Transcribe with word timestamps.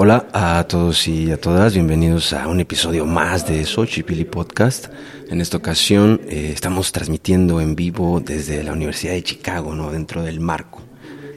Hola 0.00 0.28
a 0.32 0.64
todos 0.68 1.08
y 1.08 1.32
a 1.32 1.40
todas, 1.40 1.74
bienvenidos 1.74 2.32
a 2.32 2.46
un 2.46 2.60
episodio 2.60 3.04
más 3.04 3.48
de 3.48 3.64
Xochipilli 3.64 4.24
Podcast. 4.24 4.86
En 5.28 5.40
esta 5.40 5.56
ocasión 5.56 6.20
eh, 6.28 6.52
estamos 6.54 6.92
transmitiendo 6.92 7.60
en 7.60 7.74
vivo 7.74 8.20
desde 8.20 8.62
la 8.62 8.74
Universidad 8.74 9.14
de 9.14 9.24
Chicago, 9.24 9.74
¿no? 9.74 9.90
dentro 9.90 10.22
del 10.22 10.38
marco 10.38 10.82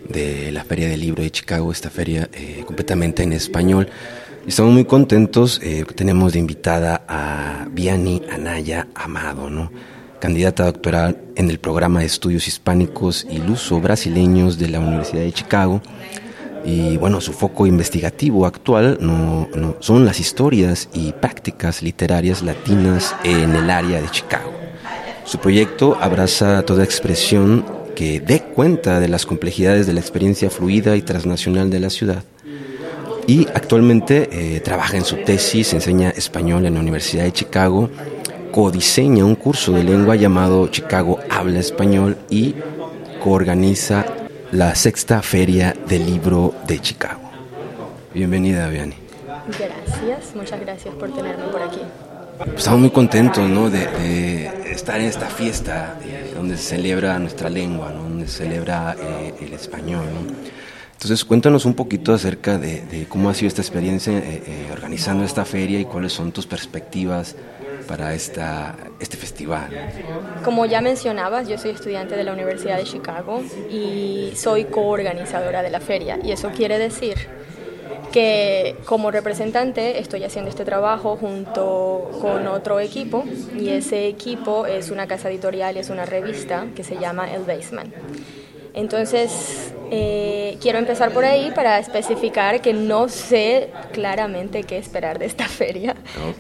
de 0.08 0.52
la 0.52 0.64
Feria 0.64 0.88
del 0.88 1.00
Libro 1.00 1.24
de 1.24 1.32
Chicago, 1.32 1.72
esta 1.72 1.90
feria 1.90 2.30
eh, 2.34 2.62
completamente 2.64 3.24
en 3.24 3.34
español. 3.34 3.90
Estamos 4.46 4.74
muy 4.74 4.86
contentos, 4.86 5.60
eh, 5.64 5.84
tenemos 5.96 6.34
de 6.34 6.38
invitada 6.38 7.04
a 7.08 7.66
Viani 7.72 8.22
Anaya 8.32 8.90
Amado, 8.94 9.50
¿no? 9.50 9.72
candidata 10.20 10.66
doctoral 10.66 11.20
en 11.36 11.50
el 11.50 11.60
programa 11.60 12.02
de 12.02 12.06
estudios 12.06 12.48
hispánicos 12.48 13.26
y 13.28 13.40
luso 13.40 13.82
brasileños 13.82 14.60
de 14.60 14.70
la 14.70 14.80
Universidad 14.80 15.24
de 15.24 15.32
Chicago 15.32 15.82
y 16.64 16.98
bueno, 16.98 17.22
su 17.22 17.34
foco 17.34 17.66
investigativo 17.66 18.46
actual 18.46 18.98
son 19.80 20.06
las 20.06 20.20
historias 20.20 20.90
y 20.94 21.12
prácticas 21.12 21.82
literarias 21.82 22.44
latinas 22.44 23.16
en 23.24 23.56
el 23.56 23.70
área 23.70 24.02
de 24.02 24.10
Chicago. 24.10 24.52
Su 25.26 25.38
proyecto 25.40 25.98
abraza 26.00 26.64
toda 26.64 26.84
expresión 26.84 27.66
que 27.96 28.20
dé 28.20 28.42
cuenta 28.42 29.00
de 29.00 29.08
las 29.08 29.26
complejidades 29.26 29.88
de 29.88 29.94
la 29.94 30.00
experiencia 30.00 30.50
fluida 30.50 30.96
y 30.96 31.02
transnacional 31.02 31.70
de 31.70 31.80
la 31.80 31.90
ciudad. 31.90 32.24
Y 33.28 33.48
actualmente 33.54 34.30
eh, 34.32 34.60
trabaja 34.62 34.98
en 34.98 35.06
su 35.06 35.18
tesis, 35.18 35.74
enseña 35.74 36.10
español 36.10 36.66
en 36.66 36.74
la 36.74 36.80
Universidad 36.80 37.24
de 37.24 37.32
Chicago, 37.32 37.90
codiseña 38.52 39.24
un 39.24 39.36
curso 39.36 39.72
de 39.72 39.84
lengua 39.84 40.16
llamado 40.16 40.68
Chicago 40.68 41.20
Habla 41.30 41.60
Español 41.60 42.18
y 42.30 42.56
coorganiza 43.24 44.06
la 44.52 44.76
sexta 44.76 45.22
feria 45.22 45.74
del 45.88 46.06
libro 46.06 46.54
de 46.68 46.80
Chicago. 46.80 47.22
Bienvenida, 48.14 48.68
Viani. 48.68 48.96
Gracias, 49.48 50.36
muchas 50.36 50.60
gracias 50.60 50.94
por 50.96 51.14
tenerme 51.14 51.46
por 51.46 51.62
aquí. 51.62 51.80
Estamos 52.58 52.82
muy 52.82 52.90
contentos 52.90 53.48
¿no? 53.48 53.70
de, 53.70 54.72
estar 54.72 55.00
en 55.00 55.06
esta 55.06 55.28
fiesta 55.28 55.98
eh, 56.04 56.34
donde 56.36 56.58
se 56.58 56.76
celebra 56.76 57.18
nuestra 57.20 57.50
lengua, 57.50 57.92
donde 57.92 58.28
se 58.28 58.44
celebra 58.44 58.96
eh, 59.00 59.34
el 59.40 59.54
español. 59.54 60.06
Entonces, 60.92 61.24
cuéntanos 61.24 61.66
un 61.66 61.74
poquito 61.74 62.14
acerca 62.14 62.58
de, 62.58 63.06
cómo 63.08 63.30
ha 63.30 63.34
sido 63.34 63.48
esta 63.48 63.62
experiencia 63.62 64.14
eh, 64.18 64.70
organizando 64.72 65.24
esta 65.24 65.46
feria 65.46 65.80
y 65.80 65.86
cuáles 65.86 66.12
son 66.14 66.32
tus 66.32 66.46
perspectivas 66.46 67.36
para 67.92 68.14
esta, 68.14 68.74
este 69.02 69.18
festival? 69.18 69.68
Como 70.46 70.66
ya 70.66 70.80
mencionabas, 70.80 71.50
yo 71.50 71.58
soy 71.58 71.72
estudiante 71.72 72.16
de 72.16 72.24
la 72.24 72.32
Universidad 72.32 72.78
de 72.78 72.86
Chicago 72.86 73.44
y 73.70 74.32
soy 74.34 74.64
coorganizadora 74.64 75.62
de 75.62 75.72
la 75.72 75.82
feria. 75.82 76.18
Y 76.24 76.32
eso 76.32 76.52
quiere 76.56 76.80
decir 76.80 77.18
que 78.14 78.78
como 78.86 79.12
representante 79.12 80.00
estoy 80.00 80.24
haciendo 80.24 80.50
este 80.50 80.64
trabajo 80.64 81.18
junto 81.18 82.12
con 82.22 82.48
otro 82.48 82.80
equipo 82.80 83.26
y 83.60 83.68
ese 83.70 84.08
equipo 84.08 84.66
es 84.66 84.90
una 84.90 85.06
casa 85.06 85.30
editorial, 85.30 85.76
es 85.76 85.90
una 85.90 86.06
revista 86.06 86.68
que 86.74 86.86
se 86.86 86.98
llama 86.98 87.34
El 87.34 87.44
Basement. 87.44 87.94
Entonces, 88.74 89.74
eh, 89.92 90.58
quiero 90.62 90.80
empezar 90.80 91.12
por 91.12 91.26
ahí 91.26 91.52
para 91.52 91.78
especificar 91.80 92.62
que 92.62 92.74
no 92.74 93.10
sé 93.10 93.72
claramente 93.92 94.64
qué 94.64 94.78
esperar 94.78 95.20
de 95.20 95.26
esta 95.26 95.46
feria. 95.48 95.96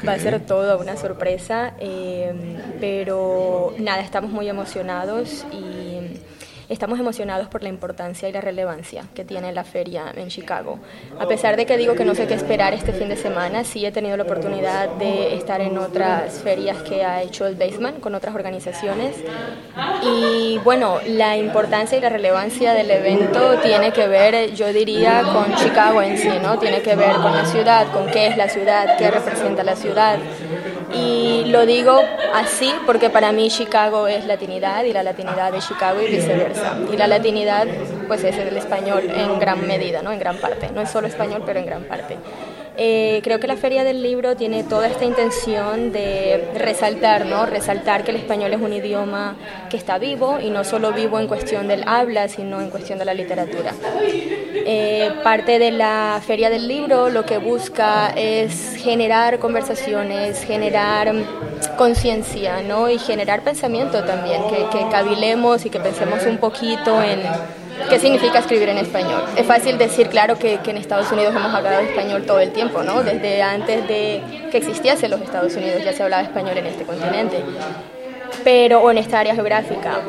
Va 0.08 0.14
a 0.14 0.20
ser 0.20 0.40
toda 0.46 0.78
una 0.78 0.96
sorpresa, 0.96 1.74
eh, 1.80 2.34
pero 2.80 3.74
nada, 3.78 4.02
estamos 4.02 4.32
muy 4.32 4.48
emocionados 4.48 5.46
y 5.52 5.71
estamos 6.72 7.00
emocionados 7.00 7.48
por 7.50 7.64
la 7.64 7.70
importancia 7.70 8.30
y 8.30 8.32
la 8.32 8.40
relevancia 8.40 9.04
que 9.14 9.26
tiene 9.26 9.52
la 9.52 9.66
feria 9.66 10.06
en 10.16 10.30
Chicago. 10.30 10.80
A 11.20 11.28
pesar 11.28 11.58
de 11.58 11.66
que 11.66 11.78
digo 11.78 11.96
que 11.96 12.06
no 12.06 12.16
sé 12.16 12.28
qué 12.28 12.34
esperar 12.34 12.74
este 12.74 12.94
fin 12.94 13.10
de 13.10 13.18
semana, 13.18 13.66
sí 13.66 13.86
he 13.86 13.92
tenido 13.92 14.16
la 14.16 14.24
oportunidad 14.24 14.90
de 14.92 15.36
estar 15.36 15.60
en 15.60 15.78
otras 15.78 16.40
ferias 16.40 16.78
que 16.84 17.04
ha 17.04 17.22
hecho 17.22 17.46
el 17.46 17.56
Basement 17.56 18.00
con 18.00 18.16
otras 18.16 18.34
organizaciones. 18.34 19.18
Y 20.02 20.60
bueno, 20.64 21.00
la 21.06 21.36
importancia 21.36 21.98
y 21.98 22.02
la 22.02 22.10
relevancia 22.10 22.74
del 22.74 22.90
evento 22.90 23.60
tiene 23.60 23.92
que 23.92 24.08
ver, 24.08 24.54
yo 24.54 24.72
diría, 24.72 25.24
con 25.24 25.54
Chicago 25.56 26.02
en 26.02 26.18
sí, 26.18 26.32
¿no? 26.42 26.58
Tiene 26.58 26.82
que 26.82 26.96
ver 26.96 27.16
con 27.18 27.36
la 27.36 27.46
ciudad, 27.46 27.92
con 27.92 28.08
qué 28.08 28.28
es 28.28 28.38
la 28.38 28.48
ciudad, 28.48 28.98
qué 28.98 29.12
representa 29.12 29.64
la 29.64 29.76
ciudad. 29.76 30.20
Y 30.94 31.41
lo 31.52 31.66
digo 31.66 32.02
así 32.34 32.74
porque 32.86 33.10
para 33.10 33.32
mí 33.32 33.50
Chicago 33.50 34.08
es 34.08 34.26
latinidad 34.26 34.84
y 34.86 34.94
la 34.94 35.04
latinidad 35.04 35.52
de 35.52 35.60
Chicago 35.60 36.02
y 36.02 36.08
viceversa. 36.08 36.78
Y 36.92 36.98
la 36.98 37.08
latinidad 37.08 37.68
pues 38.08 38.24
es 38.24 38.38
el 38.38 38.56
español 38.58 39.04
en 39.14 39.40
gran 39.40 39.68
medida, 39.68 40.02
¿no? 40.02 40.12
En 40.12 40.20
gran 40.20 40.38
parte. 40.38 40.70
No 40.74 40.82
es 40.82 40.90
solo 40.90 41.08
español, 41.08 41.44
pero 41.46 41.60
en 41.60 41.66
gran 41.66 41.84
parte. 41.84 42.18
Eh, 42.78 43.20
creo 43.24 43.40
que 43.40 43.48
la 43.48 43.58
Feria 43.58 43.84
del 43.84 44.02
Libro 44.02 44.36
tiene 44.36 44.64
toda 44.64 44.88
esta 44.88 45.04
intención 45.04 45.92
de 45.92 46.52
resaltar, 46.56 47.26
¿no? 47.26 47.46
Resaltar 47.46 48.04
que 48.04 48.12
el 48.12 48.18
español 48.18 48.54
es 48.54 48.62
un 48.62 48.72
idioma 48.72 49.36
que 49.70 49.76
está 49.76 49.98
vivo 49.98 50.40
y 50.40 50.50
no 50.50 50.64
solo 50.64 50.94
vivo 50.94 51.20
en 51.20 51.28
cuestión 51.28 51.68
del 51.68 51.84
habla, 51.86 52.30
sino 52.30 52.62
en 52.62 52.70
cuestión 52.70 52.98
de 52.98 53.06
la 53.06 53.14
literatura. 53.14 53.74
Eh, 54.54 55.12
parte 55.24 55.60
de 55.60 55.72
la 55.72 56.22
Feria 56.26 56.50
del 56.50 56.68
Libro 56.68 57.10
lo 57.10 57.26
que 57.26 57.40
busca 57.40 58.14
es 58.16 58.76
generar 58.78 59.40
conversaciones, 59.40 60.44
generar 60.44 61.14
conciencia, 61.78 62.62
¿no? 62.62 62.90
Y 62.90 62.98
generar 63.00 63.42
pensamiento 63.42 64.04
también, 64.04 64.42
que, 64.50 64.78
que 64.78 64.88
cavilemos 64.90 65.66
y 65.66 65.70
que 65.70 65.80
pensemos 65.80 66.26
un 66.26 66.38
poquito 66.38 67.02
en 67.02 67.20
¿Qué 67.90 68.00
significa 68.00 68.40
escribir 68.40 68.70
en 68.70 68.78
español? 68.78 69.24
Es 69.36 69.46
fácil 69.46 69.78
decir, 69.78 70.08
claro, 70.08 70.38
que, 70.38 70.60
que, 70.60 70.72
en 70.72 70.78
Estados 70.78 71.12
Unidos 71.12 71.34
hemos 71.36 71.54
hablado 71.54 71.82
español 71.82 72.26
todo 72.26 72.40
el 72.40 72.52
tiempo, 72.52 72.84
¿no? 72.84 73.04
Desde 73.04 73.42
antes 73.42 73.88
de 73.88 74.22
que 74.52 74.58
existiese 74.58 75.10
los 75.10 75.22
Estados 75.22 75.56
Unidos 75.56 75.84
ya 75.84 75.94
se 75.94 76.04
hablaba 76.04 76.24
español 76.24 76.58
en 76.58 76.68
este 76.68 76.84
continente, 76.84 77.44
pero, 78.44 78.82
o 78.82 78.92
en 78.92 78.98
esta 78.98 79.20
área 79.20 79.36
geográfica. 79.36 80.02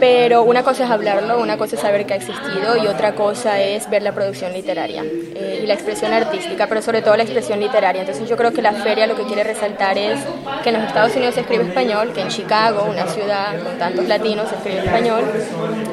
Pero 0.00 0.44
una 0.44 0.62
cosa 0.62 0.84
es 0.84 0.90
hablarlo, 0.90 1.38
una 1.38 1.58
cosa 1.58 1.76
es 1.76 1.82
saber 1.82 2.06
que 2.06 2.14
ha 2.14 2.16
existido 2.16 2.76
y 2.82 2.86
otra 2.86 3.14
cosa 3.14 3.60
es 3.60 3.88
ver 3.90 4.02
la 4.02 4.12
producción 4.12 4.52
literaria 4.54 5.04
eh, 5.04 5.60
y 5.62 5.66
la 5.66 5.74
expresión 5.74 6.12
artística, 6.14 6.66
pero 6.66 6.80
sobre 6.80 7.02
todo 7.02 7.16
la 7.16 7.24
expresión 7.24 7.60
literaria. 7.60 8.00
Entonces 8.00 8.26
yo 8.28 8.36
creo 8.36 8.50
que 8.52 8.62
la 8.62 8.72
feria 8.72 9.06
lo 9.06 9.14
que 9.14 9.24
quiere 9.24 9.44
resaltar 9.44 9.98
es 9.98 10.18
que 10.62 10.70
en 10.70 10.76
los 10.76 10.84
Estados 10.84 11.14
Unidos 11.14 11.34
se 11.34 11.42
escribe 11.42 11.64
español, 11.64 12.12
que 12.14 12.22
en 12.22 12.28
Chicago, 12.28 12.86
una 12.90 13.06
ciudad 13.06 13.62
con 13.62 13.78
tantos 13.78 14.08
latinos, 14.08 14.48
se 14.48 14.54
escribe 14.56 14.78
español. 14.78 15.22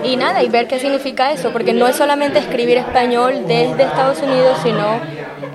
Y 0.04 0.16
nada, 0.16 0.42
y 0.42 0.48
ver 0.48 0.68
qué 0.68 0.80
significa 0.80 1.34
eso, 1.34 1.52
porque 1.52 1.74
no 1.74 1.86
es 1.88 1.98
solamente 1.98 2.40
escribir 2.40 2.78
español 2.78 3.44
desde 3.46 3.84
Estados 3.84 4.22
Unidos, 4.22 4.58
sino 4.64 5.02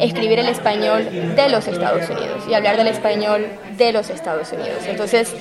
escribir 0.01 0.39
el 0.39 0.49
español 0.49 1.09
de 1.35 1.49
los 1.49 1.67
Estados 1.67 2.09
Unidos 2.09 2.45
y 2.49 2.55
hablar 2.55 2.77
del 2.77 2.89
español 2.89 3.47
de 3.77 3.93
los 3.93 4.11
Estados 4.11 4.53
Unidos. 4.53 4.79
Entonces, 4.87 5.35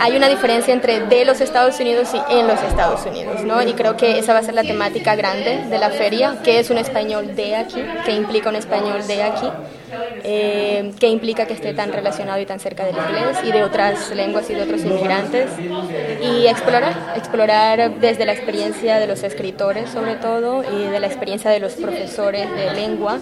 hay 0.00 0.16
una 0.16 0.28
diferencia 0.28 0.74
entre 0.74 1.00
de 1.00 1.24
los 1.24 1.40
Estados 1.40 1.78
Unidos 1.78 2.08
y 2.14 2.32
en 2.32 2.46
los 2.46 2.60
Estados 2.62 3.04
Unidos, 3.06 3.42
¿no? 3.44 3.62
Y 3.62 3.72
creo 3.74 3.96
que 3.96 4.18
esa 4.18 4.32
va 4.32 4.40
a 4.40 4.42
ser 4.42 4.54
la 4.54 4.62
temática 4.62 5.14
grande 5.14 5.64
de 5.68 5.78
la 5.78 5.90
feria, 5.90 6.38
que 6.42 6.58
es 6.58 6.70
un 6.70 6.78
español 6.78 7.34
de 7.34 7.56
aquí, 7.56 7.82
que 8.04 8.12
implica 8.12 8.48
un 8.48 8.56
español 8.56 9.06
de 9.06 9.22
aquí, 9.22 9.48
eh, 10.24 10.92
que 10.98 11.08
implica 11.08 11.46
que 11.46 11.54
esté 11.54 11.74
tan 11.74 11.92
relacionado 11.92 12.40
y 12.40 12.46
tan 12.46 12.58
cerca 12.58 12.84
del 12.84 12.96
inglés 12.96 13.38
y 13.44 13.52
de 13.52 13.62
otras 13.62 14.10
lenguas 14.10 14.48
y 14.50 14.54
de 14.54 14.62
otros 14.62 14.80
inmigrantes, 14.80 15.50
y 16.22 16.46
explorar, 16.46 17.14
explorar 17.16 17.94
desde 18.00 18.24
la 18.24 18.32
experiencia 18.32 18.98
de 18.98 19.06
los 19.06 19.22
escritores 19.22 19.90
sobre 19.90 20.16
todo 20.16 20.64
y 20.64 20.84
de 20.84 21.00
la 21.00 21.06
experiencia 21.06 21.50
de 21.50 21.60
los 21.60 21.74
profesores 21.74 22.50
de 22.54 22.72
lengua 22.72 23.18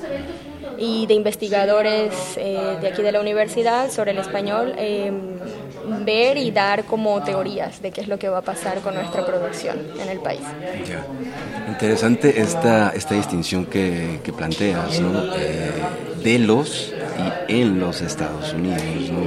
y 0.83 1.07
de 1.07 1.15
investigadores 1.15 2.13
eh, 2.37 2.77
de 2.81 2.89
aquí 2.89 3.03
de 3.03 3.13
la 3.13 3.21
universidad 3.21 3.89
sobre 3.89 4.11
el 4.11 4.19
español. 4.19 4.75
Eh, 4.77 5.13
ver 6.05 6.37
y 6.37 6.51
dar 6.51 6.85
como 6.85 7.23
teorías 7.23 7.83
de 7.83 7.91
qué 7.91 8.01
es 8.01 8.09
lo 8.09 8.19
que 8.19 8.29
va 8.29 8.39
a 8.39 8.43
pasar 8.43 8.81
con 8.81 8.95
nuestra 8.95 9.25
producción 9.25 9.79
en 10.01 10.09
el 10.09 10.19
país. 10.19 10.41
Interesante 11.69 12.41
esta, 12.41 12.91
esta 12.91 13.15
distinción 13.15 13.67
que, 13.67 14.21
que 14.23 14.33
planteas, 14.33 15.01
¿no? 15.01 15.25
Eh, 15.37 15.71
de 16.23 16.39
los 16.39 16.93
y 17.49 17.61
en 17.61 17.81
los 17.81 18.01
Estados 18.01 18.53
Unidos, 18.53 19.11
¿no? 19.11 19.27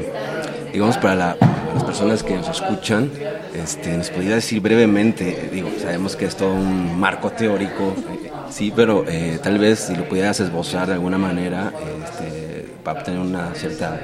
Digamos, 0.71 0.97
para, 0.97 1.37
las 1.73 1.83
personas 1.83 2.23
que 2.23 2.35
nos 2.35 2.49
escuchan, 2.49 3.11
este, 3.53 3.95
¿nos 3.97 4.09
podría 4.09 4.35
decir 4.35 4.61
brevemente, 4.61 5.49
digo, 5.51 5.69
sabemos 5.81 6.15
que 6.15 6.25
es 6.25 6.35
todo 6.35 6.53
un 6.53 6.97
marco 6.99 7.31
teórico, 7.31 7.93
eh, 8.11 8.14
sí, 8.55 8.71
pero 8.73 9.03
eh, 9.07 9.37
tal 9.43 9.57
vez 9.57 9.79
si 9.79 9.95
lo 9.95 10.07
pudieras 10.07 10.39
esbozar 10.39 10.87
de 10.87 10.93
alguna 10.93 11.17
manera, 11.17 11.73
este, 12.05 12.65
para 12.83 12.99
obtener 12.99 13.19
una 13.19 13.53
cierta 13.53 13.99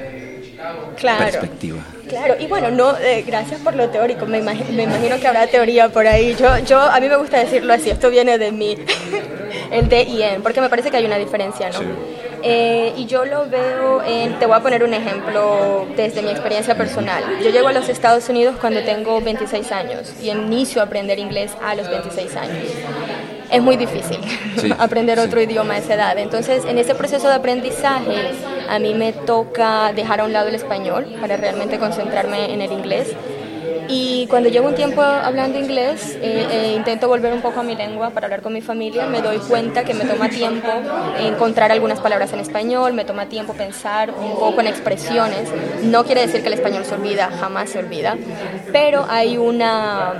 claro, 0.96 1.24
perspectiva. 1.24 1.80
Claro, 2.06 2.34
y 2.38 2.46
bueno, 2.46 2.70
no, 2.70 2.96
eh, 2.98 3.24
gracias 3.26 3.60
por 3.60 3.74
lo 3.74 3.88
teórico, 3.88 4.26
me, 4.26 4.42
me, 4.42 4.82
imagino 4.82 5.18
que 5.18 5.26
habrá 5.26 5.46
teoría 5.46 5.88
por 5.88 6.06
ahí. 6.06 6.36
Yo, 6.38 6.58
yo, 6.58 6.80
a 6.80 7.00
mí 7.00 7.08
me 7.08 7.16
gusta 7.16 7.38
decirlo 7.38 7.72
así, 7.72 7.88
esto 7.88 8.10
viene 8.10 8.36
de 8.36 8.52
mí, 8.52 8.76
el 9.70 9.88
D 9.88 10.02
y 10.02 10.22
N, 10.22 10.40
porque 10.40 10.60
me 10.60 10.68
parece 10.68 10.90
que 10.90 10.98
hay 10.98 11.06
una 11.06 11.18
diferencia, 11.18 11.70
¿no? 11.70 11.80
Eh, 12.44 12.92
y 12.96 13.06
yo 13.06 13.24
lo 13.24 13.48
veo 13.48 14.02
en, 14.02 14.38
te 14.38 14.46
voy 14.46 14.56
a 14.56 14.60
poner 14.60 14.82
un 14.82 14.92
ejemplo 14.92 15.86
desde 15.96 16.22
mi 16.22 16.30
experiencia 16.30 16.76
personal. 16.76 17.22
Yo 17.42 17.50
llego 17.50 17.68
a 17.68 17.72
los 17.72 17.88
Estados 17.88 18.28
Unidos 18.28 18.56
cuando 18.60 18.82
tengo 18.82 19.20
26 19.20 19.72
años 19.72 20.12
y 20.20 20.28
inicio 20.28 20.82
a 20.82 20.86
aprender 20.86 21.18
inglés 21.20 21.52
a 21.62 21.74
los 21.74 21.88
26 21.88 22.36
años. 22.36 22.66
Es 23.52 23.62
muy 23.62 23.76
difícil 23.76 24.18
aprender 24.78 25.18
otro 25.20 25.40
idioma 25.40 25.74
a 25.74 25.78
esa 25.78 25.94
edad. 25.94 26.18
Entonces, 26.18 26.64
en 26.64 26.78
ese 26.78 26.94
proceso 26.94 27.28
de 27.28 27.34
aprendizaje, 27.34 28.32
a 28.68 28.78
mí 28.78 28.94
me 28.94 29.12
toca 29.12 29.92
dejar 29.92 30.20
a 30.20 30.24
un 30.24 30.32
lado 30.32 30.48
el 30.48 30.54
español 30.54 31.06
para 31.20 31.36
realmente 31.36 31.78
concentrarme 31.78 32.52
en 32.52 32.62
el 32.62 32.72
inglés. 32.72 33.14
Y 33.88 34.26
cuando 34.28 34.48
llevo 34.48 34.68
un 34.68 34.74
tiempo 34.74 35.02
hablando 35.02 35.58
inglés, 35.58 36.16
eh, 36.22 36.46
eh, 36.50 36.74
intento 36.76 37.08
volver 37.08 37.32
un 37.32 37.42
poco 37.42 37.60
a 37.60 37.62
mi 37.62 37.74
lengua 37.74 38.10
para 38.10 38.26
hablar 38.26 38.42
con 38.42 38.52
mi 38.52 38.60
familia, 38.60 39.06
me 39.06 39.20
doy 39.20 39.38
cuenta 39.38 39.84
que 39.84 39.94
me 39.94 40.04
toma 40.04 40.28
tiempo 40.28 40.68
encontrar 41.18 41.72
algunas 41.72 42.00
palabras 42.00 42.32
en 42.32 42.40
español, 42.40 42.92
me 42.92 43.04
toma 43.04 43.26
tiempo 43.26 43.52
pensar 43.54 44.10
un 44.10 44.38
poco 44.38 44.60
en 44.60 44.68
expresiones. 44.68 45.48
No 45.82 46.04
quiere 46.04 46.22
decir 46.22 46.42
que 46.42 46.48
el 46.48 46.54
español 46.54 46.84
se 46.84 46.94
olvida, 46.94 47.30
jamás 47.40 47.70
se 47.70 47.78
olvida, 47.78 48.16
pero 48.72 49.04
hay 49.08 49.36
una, 49.36 50.12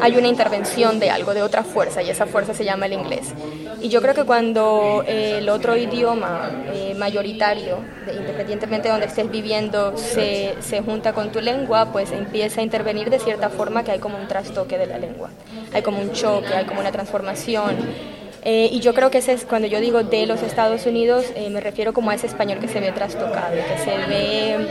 hay 0.00 0.16
una 0.16 0.28
intervención 0.28 0.98
de 0.98 1.10
algo, 1.10 1.34
de 1.34 1.42
otra 1.42 1.62
fuerza, 1.62 2.02
y 2.02 2.10
esa 2.10 2.26
fuerza 2.26 2.54
se 2.54 2.64
llama 2.64 2.86
el 2.86 2.94
inglés. 2.94 3.32
Y 3.80 3.88
yo 3.88 4.00
creo 4.00 4.14
que 4.14 4.24
cuando 4.24 5.04
eh, 5.06 5.38
el 5.38 5.48
otro 5.48 5.76
idioma 5.76 6.50
mayoritario, 6.96 7.78
independientemente 8.10 8.88
de 8.88 8.92
donde 8.92 9.06
estés 9.06 9.30
viviendo, 9.30 9.96
se, 9.96 10.54
se 10.60 10.80
junta 10.80 11.12
con 11.12 11.30
tu 11.30 11.40
lengua, 11.40 11.92
pues 11.92 12.10
empieza 12.10 12.60
a 12.60 12.64
intervenir 12.64 12.85
venir 12.86 13.10
de 13.10 13.18
cierta 13.18 13.50
forma 13.50 13.84
que 13.84 13.90
hay 13.90 13.98
como 13.98 14.16
un 14.16 14.26
trastoque 14.26 14.78
de 14.78 14.86
la 14.86 14.96
lengua, 14.96 15.28
hay 15.74 15.82
como 15.82 16.00
un 16.00 16.12
choque, 16.12 16.54
hay 16.54 16.64
como 16.64 16.80
una 16.80 16.92
transformación. 16.92 17.76
Eh, 18.48 18.68
y 18.70 18.78
yo 18.78 18.94
creo 18.94 19.10
que 19.10 19.18
ese 19.18 19.32
es, 19.32 19.44
cuando 19.44 19.66
yo 19.66 19.80
digo 19.80 20.04
de 20.04 20.24
los 20.24 20.40
Estados 20.40 20.86
Unidos, 20.86 21.24
eh, 21.34 21.50
me 21.50 21.60
refiero 21.60 21.92
como 21.92 22.10
a 22.10 22.14
ese 22.14 22.28
español 22.28 22.60
que 22.60 22.68
se 22.68 22.78
ve 22.78 22.92
trastocado, 22.92 23.56
que 23.56 23.78
se 23.84 23.96
ve 24.06 24.68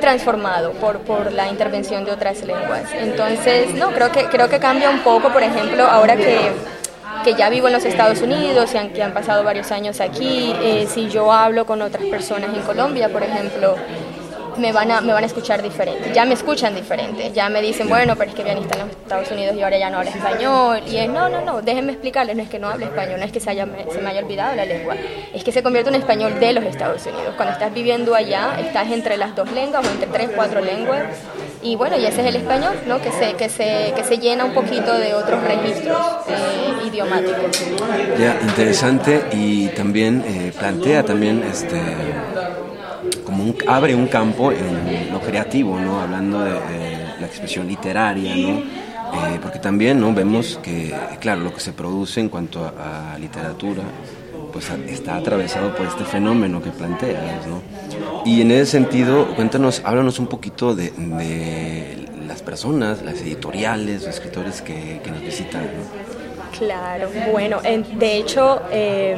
transformado 0.00 0.72
por, 0.72 0.98
por 0.98 1.32
la 1.32 1.48
intervención 1.48 2.04
de 2.04 2.10
otras 2.10 2.42
lenguas. 2.44 2.82
Entonces, 2.92 3.72
no, 3.74 3.92
creo 3.92 4.10
que, 4.10 4.24
creo 4.24 4.48
que 4.48 4.58
cambia 4.58 4.90
un 4.90 4.98
poco, 5.00 5.32
por 5.32 5.42
ejemplo, 5.44 5.84
ahora 5.84 6.16
que, 6.16 6.50
que 7.22 7.34
ya 7.34 7.48
vivo 7.48 7.68
en 7.68 7.74
los 7.74 7.84
Estados 7.84 8.20
Unidos 8.22 8.74
y 8.74 8.76
han, 8.76 8.90
han 9.00 9.14
pasado 9.14 9.44
varios 9.44 9.70
años 9.70 10.00
aquí, 10.00 10.52
eh, 10.60 10.88
si 10.92 11.08
yo 11.08 11.32
hablo 11.32 11.66
con 11.66 11.80
otras 11.80 12.04
personas 12.06 12.50
en 12.54 12.62
Colombia, 12.62 13.08
por 13.08 13.22
ejemplo, 13.22 13.76
me 14.58 14.72
van, 14.72 14.90
a, 14.90 15.00
me 15.00 15.12
van 15.12 15.24
a 15.24 15.26
escuchar 15.26 15.62
diferente, 15.62 16.12
ya 16.14 16.24
me 16.24 16.34
escuchan 16.34 16.74
diferente, 16.74 17.30
ya 17.32 17.48
me 17.48 17.60
dicen, 17.60 17.88
bueno, 17.88 18.14
pero 18.16 18.30
es 18.30 18.36
que 18.36 18.44
Vianista 18.44 18.74
en 18.78 18.86
los 18.86 18.90
Estados 18.96 19.30
Unidos 19.30 19.56
y 19.56 19.62
ahora 19.62 19.78
ya 19.78 19.90
no 19.90 19.98
habla 19.98 20.10
español, 20.10 20.82
y 20.86 20.96
es, 20.96 21.08
no, 21.08 21.28
no, 21.28 21.40
no, 21.40 21.62
déjenme 21.62 21.92
explicarles, 21.92 22.36
no 22.36 22.42
es 22.42 22.48
que 22.48 22.58
no 22.58 22.68
hable 22.68 22.86
español, 22.86 23.18
no 23.18 23.26
es 23.26 23.32
que 23.32 23.40
se, 23.40 23.50
haya, 23.50 23.66
se 23.90 24.00
me 24.00 24.10
haya 24.10 24.20
olvidado 24.20 24.54
la 24.56 24.64
lengua, 24.64 24.94
es 25.32 25.44
que 25.44 25.52
se 25.52 25.62
convierte 25.62 25.90
en 25.90 25.96
español 25.96 26.38
de 26.40 26.52
los 26.52 26.64
Estados 26.64 27.04
Unidos, 27.06 27.34
cuando 27.36 27.52
estás 27.52 27.72
viviendo 27.72 28.14
allá, 28.14 28.58
estás 28.60 28.90
entre 28.90 29.16
las 29.16 29.34
dos 29.34 29.50
lenguas 29.52 29.86
o 29.86 29.90
entre 29.90 30.08
tres, 30.08 30.30
cuatro 30.34 30.60
lenguas, 30.60 31.02
y 31.62 31.76
bueno, 31.76 31.96
y 31.96 32.04
ese 32.04 32.20
es 32.20 32.26
el 32.26 32.36
español, 32.36 32.74
¿no? 32.86 33.00
Que 33.00 33.10
se, 33.10 33.32
que 33.34 33.48
se, 33.48 33.94
que 33.96 34.04
se 34.04 34.18
llena 34.18 34.44
un 34.44 34.52
poquito 34.52 34.98
de 34.98 35.14
otros 35.14 35.42
registros 35.42 35.98
eh, 36.28 36.86
idiomáticos. 36.86 37.64
Ya, 38.18 38.38
interesante. 38.42 39.24
Y 39.32 39.68
también 39.68 40.22
eh, 40.26 40.52
plantea 40.58 41.02
también 41.04 41.42
este 41.50 41.80
como 43.34 43.54
abre 43.66 43.94
un 43.94 44.06
campo 44.06 44.52
en 44.52 45.12
lo 45.12 45.20
creativo, 45.20 45.78
¿no? 45.78 46.00
Hablando 46.00 46.40
de, 46.40 46.54
la 47.20 47.26
expresión 47.26 47.66
literaria, 47.68 48.34
¿no? 48.36 48.58
Eh, 48.58 49.38
porque 49.40 49.60
también 49.60 50.00
no 50.00 50.12
vemos 50.12 50.58
que 50.62 50.92
claro 51.20 51.42
lo 51.42 51.54
que 51.54 51.60
se 51.60 51.72
produce 51.72 52.20
en 52.20 52.28
cuanto 52.28 52.64
a, 52.64 53.16
literatura 53.18 53.82
pues 54.52 54.68
está 54.88 55.16
atravesado 55.16 55.74
por 55.76 55.86
este 55.86 56.04
fenómeno 56.04 56.60
que 56.60 56.70
planteas 56.70 57.46
¿no? 57.46 57.62
y 58.24 58.40
en 58.40 58.50
ese 58.50 58.72
sentido 58.72 59.28
cuéntanos 59.36 59.82
háblanos 59.84 60.18
un 60.18 60.26
poquito 60.26 60.74
de, 60.74 60.92
las 62.26 62.42
personas 62.42 63.02
las 63.02 63.20
editoriales 63.20 64.02
los 64.02 64.14
escritores 64.14 64.62
que, 64.62 65.00
nos 65.08 65.20
visitan 65.20 65.68
claro 66.58 67.08
bueno 67.30 67.60
de 67.60 68.16
hecho 68.16 68.62
eh, 68.72 69.16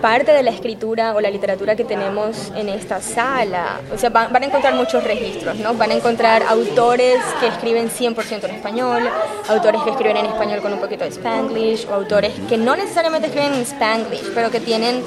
parte 0.00 0.32
de 0.32 0.42
la 0.42 0.50
escritura 0.50 1.14
o 1.14 1.20
la 1.20 1.30
literatura 1.30 1.76
que 1.76 1.84
tenemos 1.84 2.52
en 2.56 2.68
esta 2.68 3.00
sala. 3.00 3.80
O 3.92 3.98
sea, 3.98 4.10
van, 4.10 4.34
a 4.34 4.46
encontrar 4.46 4.74
muchos 4.74 5.04
registros, 5.04 5.56
¿no? 5.56 5.74
Van 5.74 5.90
a 5.90 5.94
encontrar 5.94 6.42
autores 6.44 7.20
que 7.38 7.46
escriben 7.46 7.90
100% 7.90 8.44
en 8.44 8.54
español, 8.54 9.02
autores 9.48 9.82
que 9.82 9.90
escriben 9.90 10.16
en 10.16 10.26
español 10.26 10.60
con 10.60 10.72
un 10.72 10.80
poquito 10.80 11.04
de 11.04 11.10
spanglish, 11.10 11.86
o 11.88 11.94
autores 11.94 12.32
que 12.48 12.56
no 12.56 12.76
necesariamente 12.76 13.28
escriben 13.28 13.54
en 13.54 13.62
spanglish, 13.62 14.32
pero 14.34 14.50
que 14.50 14.60
tienen 14.60 15.02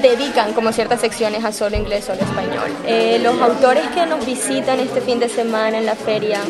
dedican 0.00 0.54
como 0.54 0.72
ciertas 0.72 1.00
secciones 1.00 1.44
a 1.44 1.52
solo 1.52 1.76
inglés 1.76 2.08
o 2.08 2.12
español. 2.12 2.70
Eh, 2.86 3.20
los 3.22 3.40
autores 3.40 3.86
que 3.88 4.06
nos 4.06 4.24
visitan 4.24 4.80
este 4.80 5.00
fin 5.02 5.20
de 5.20 5.28
semana 5.28 5.78
en 5.78 5.84
la 5.84 5.94
feria 5.94 6.40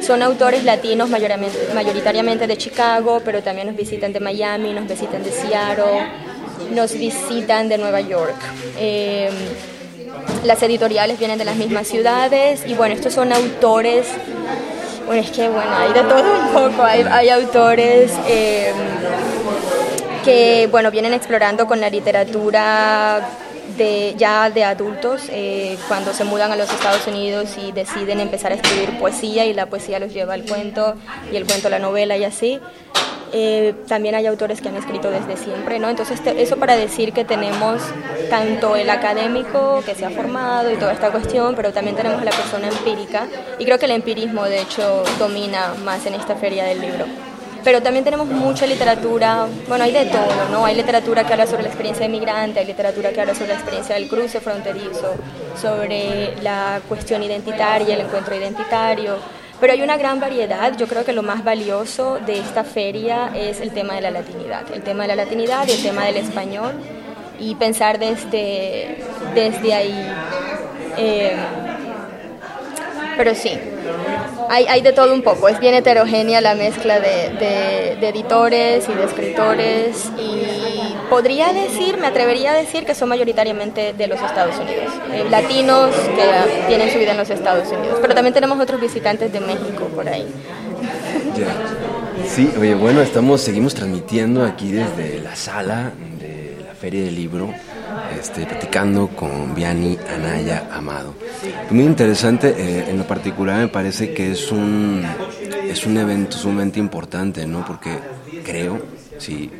son 0.00 0.22
autores 0.22 0.64
latinos 0.64 1.08
mayoritariamente 1.08 2.46
de 2.46 2.56
Chicago, 2.56 3.20
pero 3.24 3.42
también 3.42 3.68
nos 3.68 3.76
visitan 3.76 4.12
de 4.12 4.20
Miami, 4.20 4.72
nos 4.72 4.88
visitan 4.88 5.22
de 5.22 5.30
Seattle, 5.30 6.08
nos 6.70 6.94
visitan 6.94 7.68
de 7.68 7.78
Nueva 7.78 8.00
York. 8.00 8.36
Eh, 8.78 9.30
las 10.44 10.62
editoriales 10.62 11.18
vienen 11.18 11.38
de 11.38 11.44
las 11.44 11.56
mismas 11.56 11.86
ciudades 11.86 12.62
y 12.66 12.74
bueno, 12.74 12.94
estos 12.94 13.12
son 13.12 13.32
autores, 13.32 14.06
bueno, 15.06 15.22
es 15.22 15.30
que 15.30 15.48
bueno, 15.48 15.70
hay 15.74 15.92
de 15.92 16.02
todo 16.02 16.40
un 16.40 16.48
poco, 16.52 16.82
hay, 16.82 17.28
autores 17.28 18.12
eh, 18.26 18.72
que 20.24 20.68
bueno, 20.70 20.90
vienen 20.90 21.14
explorando 21.14 21.66
con 21.66 21.80
la 21.80 21.90
literatura 21.90 23.26
ya 24.16 24.50
de 24.50 24.64
adultos 24.64 25.22
eh, 25.30 25.78
cuando 25.86 26.12
se 26.12 26.24
mudan 26.24 26.50
a 26.50 26.56
los 26.56 26.68
Estados 26.70 27.06
Unidos 27.06 27.50
y 27.58 27.70
deciden 27.72 28.18
empezar 28.20 28.52
a 28.52 28.56
escribir 28.56 28.98
poesía 28.98 29.46
y 29.46 29.54
la 29.54 29.66
poesía 29.66 29.98
los 29.98 30.12
lleva 30.12 30.34
al 30.34 30.44
cuento 30.44 30.94
y 31.30 31.36
el 31.36 31.46
cuento 31.46 31.68
a 31.68 31.70
la 31.70 31.78
novela 31.78 32.16
y 32.16 32.24
así. 32.24 32.60
Eh, 33.32 33.74
también 33.86 34.14
hay 34.14 34.26
autores 34.26 34.60
que 34.60 34.68
han 34.68 34.76
escrito 34.76 35.10
desde 35.10 35.36
siempre, 35.36 35.78
¿no? 35.78 35.88
Entonces 35.88 36.20
eso 36.24 36.56
para 36.56 36.76
decir 36.76 37.12
que 37.12 37.24
tenemos 37.24 37.82
tanto 38.30 38.76
el 38.76 38.88
académico 38.88 39.82
que 39.84 39.94
se 39.94 40.06
ha 40.06 40.10
formado 40.10 40.70
y 40.70 40.76
toda 40.76 40.92
esta 40.92 41.10
cuestión, 41.10 41.54
pero 41.54 41.72
también 41.72 41.96
tenemos 41.96 42.24
la 42.24 42.30
persona 42.30 42.68
empírica 42.68 43.26
y 43.58 43.64
creo 43.64 43.78
que 43.78 43.86
el 43.86 43.92
empirismo 43.92 44.44
de 44.44 44.62
hecho 44.62 45.02
domina 45.18 45.74
más 45.84 46.06
en 46.06 46.14
esta 46.14 46.36
feria 46.36 46.64
del 46.64 46.80
libro. 46.80 47.04
Pero 47.64 47.82
también 47.82 48.04
tenemos 48.04 48.28
mucha 48.28 48.66
literatura, 48.66 49.46
bueno, 49.66 49.84
hay 49.84 49.92
de 49.92 50.06
todo, 50.06 50.48
¿no? 50.50 50.64
Hay 50.64 50.76
literatura 50.76 51.24
que 51.24 51.32
habla 51.32 51.46
sobre 51.46 51.64
la 51.64 51.68
experiencia 51.68 52.06
de 52.06 52.12
migrante, 52.12 52.60
hay 52.60 52.66
literatura 52.66 53.10
que 53.10 53.20
habla 53.20 53.34
sobre 53.34 53.48
la 53.48 53.54
experiencia 53.54 53.96
del 53.96 54.08
cruce 54.08 54.40
fronterizo, 54.40 55.14
sobre 55.60 56.40
la 56.40 56.80
cuestión 56.88 57.22
identitaria, 57.22 57.94
el 57.94 58.02
encuentro 58.02 58.34
identitario, 58.34 59.16
pero 59.60 59.72
hay 59.72 59.82
una 59.82 59.96
gran 59.96 60.20
variedad. 60.20 60.76
Yo 60.76 60.86
creo 60.86 61.04
que 61.04 61.12
lo 61.12 61.22
más 61.22 61.44
valioso 61.44 62.18
de 62.24 62.38
esta 62.38 62.64
feria 62.64 63.30
es 63.34 63.60
el 63.60 63.72
tema 63.72 63.94
de 63.94 64.02
la 64.02 64.10
latinidad, 64.10 64.64
el 64.72 64.82
tema 64.82 65.02
de 65.02 65.08
la 65.08 65.16
latinidad 65.16 65.66
y 65.66 65.72
el 65.72 65.82
tema 65.82 66.04
del 66.04 66.16
español 66.16 66.72
y 67.38 67.54
pensar 67.54 67.98
desde, 67.98 68.98
desde 69.34 69.74
ahí. 69.74 70.12
Eh, 70.96 71.36
pero 73.16 73.34
sí, 73.34 73.58
hay, 74.48 74.66
hay, 74.66 74.80
de 74.80 74.92
todo 74.92 75.12
un 75.12 75.22
poco, 75.22 75.48
es 75.48 75.58
bien 75.58 75.74
heterogénea 75.74 76.40
la 76.40 76.54
mezcla 76.54 77.00
de, 77.00 77.96
de, 78.00 78.08
editores 78.08 78.88
y 78.88 78.94
de 78.94 79.04
escritores 79.04 80.10
y 80.16 80.77
podría 81.08 81.52
decir, 81.52 81.98
me 81.98 82.06
atrevería 82.06 82.52
a 82.52 82.54
decir 82.54 82.84
que 82.84 82.94
son 82.94 83.08
mayoritariamente 83.08 83.92
de 83.92 84.06
los 84.06 84.20
Estados 84.20 84.56
Unidos, 84.58 84.92
eh, 85.12 85.24
latinos 85.30 85.90
que 85.94 86.66
tienen 86.66 86.90
su 86.92 86.98
vida 86.98 87.12
en 87.12 87.18
los 87.18 87.30
Estados 87.30 87.68
Unidos, 87.68 87.98
pero 88.00 88.14
también 88.14 88.34
tenemos 88.34 88.58
otros 88.60 88.80
visitantes 88.80 89.32
de 89.32 89.40
México 89.40 89.88
por 89.94 90.08
ahí. 90.08 90.26
Sí, 92.26 92.50
oye, 92.58 92.74
bueno, 92.74 93.00
estamos, 93.00 93.40
seguimos 93.40 93.74
transmitiendo 93.74 94.44
aquí 94.44 94.72
desde 94.72 95.20
la 95.20 95.34
sala 95.36 95.92
de 96.20 96.64
la 96.66 96.74
Feria 96.74 97.04
del 97.04 97.14
Libro 97.14 97.52
este, 98.18 98.46
platicando 98.46 99.08
con 99.08 99.54
Viani 99.54 99.98
Anaya 100.14 100.68
Amado. 100.72 101.14
Muy 101.70 101.84
interesante, 101.84 102.54
eh, 102.56 102.90
en 102.90 102.98
lo 102.98 103.06
particular 103.06 103.60
me 103.60 103.68
parece 103.68 104.12
que 104.12 104.32
es 104.32 104.50
un, 104.50 105.04
es 105.64 105.86
un 105.86 105.96
evento 105.96 106.36
sumamente 106.36 106.78
importante, 106.78 107.46
¿no? 107.46 107.64
Porque 107.64 107.98
creo, 108.44 108.80
sí, 109.18 109.50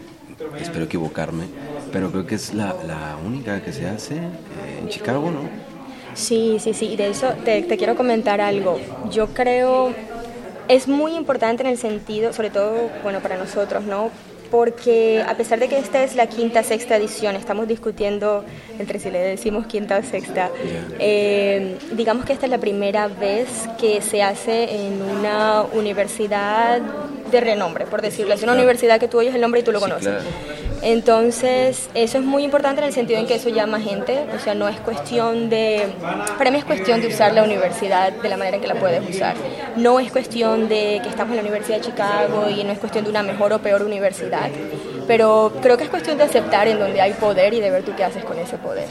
espero 0.60 0.84
equivocarme, 0.84 1.44
pero 1.92 2.10
creo 2.10 2.26
que 2.26 2.34
es 2.34 2.54
la, 2.54 2.74
única 3.24 3.60
que 3.62 3.72
se 3.72 3.86
hace 3.86 4.16
eh, 4.16 4.78
en 4.80 4.88
Chicago, 4.88 5.30
¿no? 5.30 5.48
Sí, 6.14 6.58
sí, 6.60 6.74
sí, 6.74 6.86
y 6.86 6.96
de 6.96 7.10
eso 7.10 7.32
te, 7.44 7.62
te 7.62 7.76
quiero 7.76 7.94
comentar 7.94 8.40
algo. 8.40 8.78
Yo 9.10 9.28
creo 9.28 9.94
es 10.68 10.86
muy 10.86 11.14
importante 11.16 11.62
en 11.62 11.70
el 11.70 11.78
sentido, 11.78 12.32
sobre 12.32 12.50
todo, 12.50 12.90
bueno, 13.02 13.20
para 13.20 13.36
nosotros, 13.36 13.84
¿no? 13.84 14.10
Porque 14.50 15.24
a 15.26 15.36
pesar 15.36 15.58
de 15.58 15.68
que 15.68 15.78
esta 15.78 16.02
es 16.02 16.16
la 16.16 16.26
quinta, 16.26 16.62
sexta 16.62 16.96
edición, 16.96 17.36
estamos 17.36 17.68
discutiendo 17.68 18.44
entre 18.78 18.98
si 18.98 19.10
le 19.10 19.18
decimos 19.18 19.66
quinta 19.66 19.98
o 19.98 20.02
sexta, 20.02 20.50
eh, 20.98 21.76
digamos 21.92 22.24
que 22.24 22.32
esta 22.32 22.46
es 22.46 22.50
la 22.50 22.58
primera 22.58 23.08
vez 23.08 23.48
que 23.80 24.00
se 24.00 24.22
hace 24.22 24.86
en 24.86 25.02
una 25.02 25.62
universidad 25.72 26.80
de 27.30 27.40
renombre, 27.40 27.86
por 27.86 28.02
decirlo 28.02 28.34
así, 28.34 28.44
una 28.44 28.54
universidad 28.54 28.98
que 28.98 29.08
tú 29.08 29.18
oyes 29.18 29.34
el 29.34 29.40
nombre 29.40 29.60
y 29.60 29.64
tú 29.64 29.72
lo 29.72 29.80
conoces. 29.80 30.22
Entonces, 30.82 31.88
eso 31.94 32.18
es 32.18 32.24
muy 32.24 32.44
importante 32.44 32.80
en 32.80 32.88
el 32.88 32.92
sentido 32.92 33.18
en 33.18 33.26
que 33.26 33.34
eso 33.34 33.48
llama 33.48 33.80
gente, 33.80 34.26
o 34.34 34.38
sea, 34.38 34.54
no 34.54 34.68
es 34.68 34.78
cuestión 34.80 35.50
de, 35.50 35.86
para 36.36 36.50
mí 36.50 36.58
es 36.58 36.64
cuestión 36.64 37.00
de 37.00 37.08
usar 37.08 37.32
la 37.32 37.42
universidad 37.42 38.12
de 38.12 38.28
la 38.28 38.36
manera 38.36 38.56
en 38.56 38.62
que 38.62 38.68
la 38.68 38.76
puedes 38.76 39.08
usar. 39.08 39.34
No 39.76 39.98
es 39.98 40.12
cuestión 40.12 40.68
de 40.68 41.00
que 41.02 41.08
estamos 41.08 41.30
en 41.30 41.36
la 41.36 41.42
Universidad 41.42 41.78
de 41.78 41.84
Chicago 41.84 42.48
y 42.48 42.62
no 42.64 42.72
es 42.72 42.78
cuestión 42.78 43.04
de 43.04 43.10
una 43.10 43.22
mejor 43.22 43.52
o 43.52 43.58
peor 43.58 43.82
universidad, 43.82 44.50
pero 45.06 45.52
creo 45.60 45.76
que 45.76 45.84
es 45.84 45.90
cuestión 45.90 46.16
de 46.16 46.24
aceptar 46.24 46.68
en 46.68 46.78
donde 46.78 47.00
hay 47.00 47.12
poder 47.14 47.54
y 47.54 47.60
de 47.60 47.70
ver 47.70 47.82
tú 47.82 47.92
qué 47.96 48.04
haces 48.04 48.24
con 48.24 48.38
ese 48.38 48.56
poder. 48.58 48.86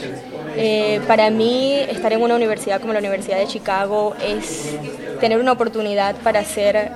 Eh, 0.56 1.00
para 1.06 1.30
mí, 1.30 1.74
estar 1.88 2.12
en 2.12 2.22
una 2.22 2.34
universidad 2.34 2.80
como 2.80 2.92
la 2.92 2.98
Universidad 2.98 3.38
de 3.38 3.46
Chicago 3.46 4.14
es 4.22 4.76
tener 5.20 5.38
una 5.38 5.52
oportunidad 5.52 6.16
para 6.16 6.40
hacer 6.40 6.90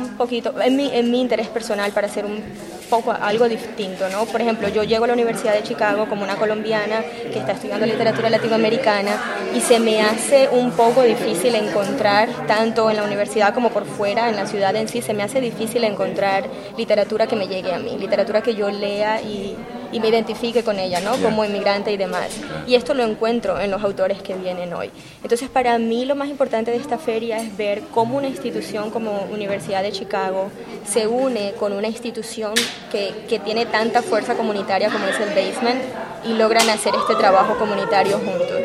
un 0.00 0.16
poquito, 0.16 0.54
en 0.62 0.76
mi, 0.76 0.90
en 0.94 1.10
mi 1.10 1.20
interés 1.20 1.48
personal, 1.48 1.90
para 1.92 2.06
hacer 2.06 2.24
un 2.24 2.42
poco 2.88 3.12
algo 3.12 3.48
distinto, 3.48 4.08
¿no? 4.10 4.24
Por 4.26 4.40
ejemplo, 4.40 4.68
yo 4.68 4.82
llego 4.82 5.04
a 5.04 5.08
la 5.08 5.14
Universidad 5.14 5.54
de 5.54 5.62
Chicago 5.62 6.06
como 6.08 6.24
una 6.24 6.36
colombiana 6.36 7.02
que 7.32 7.38
está 7.38 7.52
estudiando 7.52 7.86
literatura 7.86 8.30
latinoamericana 8.30 9.12
y 9.54 9.60
se 9.60 9.78
me 9.78 10.00
hace 10.02 10.48
un 10.50 10.72
poco 10.72 11.02
difícil 11.02 11.54
encontrar, 11.54 12.28
tanto 12.46 12.90
en 12.90 12.96
la 12.96 13.04
universidad 13.04 13.54
como 13.54 13.70
por 13.70 13.84
fuera, 13.84 14.28
en 14.28 14.36
la 14.36 14.46
ciudad 14.46 14.74
en 14.76 14.88
sí, 14.88 15.02
se 15.02 15.14
me 15.14 15.22
hace 15.22 15.40
difícil 15.40 15.84
encontrar 15.84 16.44
literatura 16.76 17.26
que 17.26 17.36
me 17.36 17.46
llegue 17.46 17.72
a 17.72 17.78
mí, 17.78 17.96
literatura 17.98 18.42
que 18.42 18.54
yo 18.54 18.70
lea 18.70 19.20
y 19.20 19.56
y 19.92 20.00
me 20.00 20.08
identifique 20.08 20.62
con 20.62 20.78
ella, 20.78 21.00
¿no? 21.00 21.16
Como 21.16 21.44
inmigrante 21.44 21.92
y 21.92 21.96
demás. 21.96 22.28
Y 22.66 22.74
esto 22.74 22.94
lo 22.94 23.04
encuentro 23.04 23.58
en 23.60 23.70
los 23.70 23.82
autores 23.82 24.22
que 24.22 24.34
vienen 24.34 24.72
hoy. 24.74 24.90
Entonces, 25.22 25.48
para 25.48 25.78
mí 25.78 26.04
lo 26.04 26.14
más 26.14 26.28
importante 26.28 26.70
de 26.70 26.76
esta 26.76 26.98
feria 26.98 27.38
es 27.38 27.56
ver 27.56 27.82
cómo 27.94 28.16
una 28.16 28.28
institución 28.28 28.90
como 28.90 29.26
Universidad 29.30 29.82
de 29.82 29.92
Chicago 29.92 30.50
se 30.86 31.06
une 31.06 31.52
con 31.58 31.72
una 31.72 31.88
institución 31.88 32.54
que, 32.90 33.14
que 33.28 33.38
tiene 33.38 33.66
tanta 33.66 34.02
fuerza 34.02 34.34
comunitaria 34.34 34.90
como 34.90 35.06
es 35.06 35.18
el 35.20 35.28
Basement 35.30 35.82
y 36.26 36.34
logran 36.34 36.68
hacer 36.68 36.94
este 36.94 37.14
trabajo 37.14 37.56
comunitario 37.58 38.18
juntos. 38.18 38.60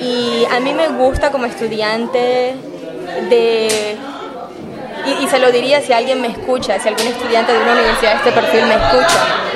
Y 0.00 0.44
a 0.50 0.60
mí 0.60 0.74
me 0.74 0.88
gusta 0.88 1.30
como 1.30 1.46
estudiante 1.46 2.54
de 3.28 3.96
y, 5.06 5.24
y, 5.24 5.28
se 5.28 5.38
lo 5.38 5.50
diría 5.50 5.80
si 5.80 5.92
alguien 5.92 6.20
me 6.20 6.28
escucha, 6.28 6.78
si 6.78 6.88
algún 6.88 7.06
estudiante 7.06 7.52
de 7.52 7.58
una 7.58 7.72
universidad 7.72 8.12
de 8.12 8.16
este 8.18 8.32
perfil 8.32 8.66
me 8.66 8.74
escucha, 8.74 9.49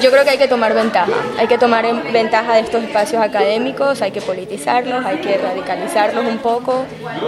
yo 0.00 0.10
creo 0.10 0.24
que 0.24 0.30
hay 0.30 0.38
que 0.38 0.48
tomar 0.48 0.74
ventaja, 0.74 1.12
hay 1.38 1.46
que 1.46 1.58
tomar 1.58 1.84
ventaja 2.12 2.54
de 2.54 2.60
estos 2.60 2.82
espacios 2.82 3.22
académicos, 3.22 4.02
hay 4.02 4.10
que 4.10 4.20
politizarlos, 4.20 5.04
hay 5.04 5.18
que 5.18 5.36
radicalizarlos 5.38 6.24
un 6.26 6.38
poco 6.38 6.84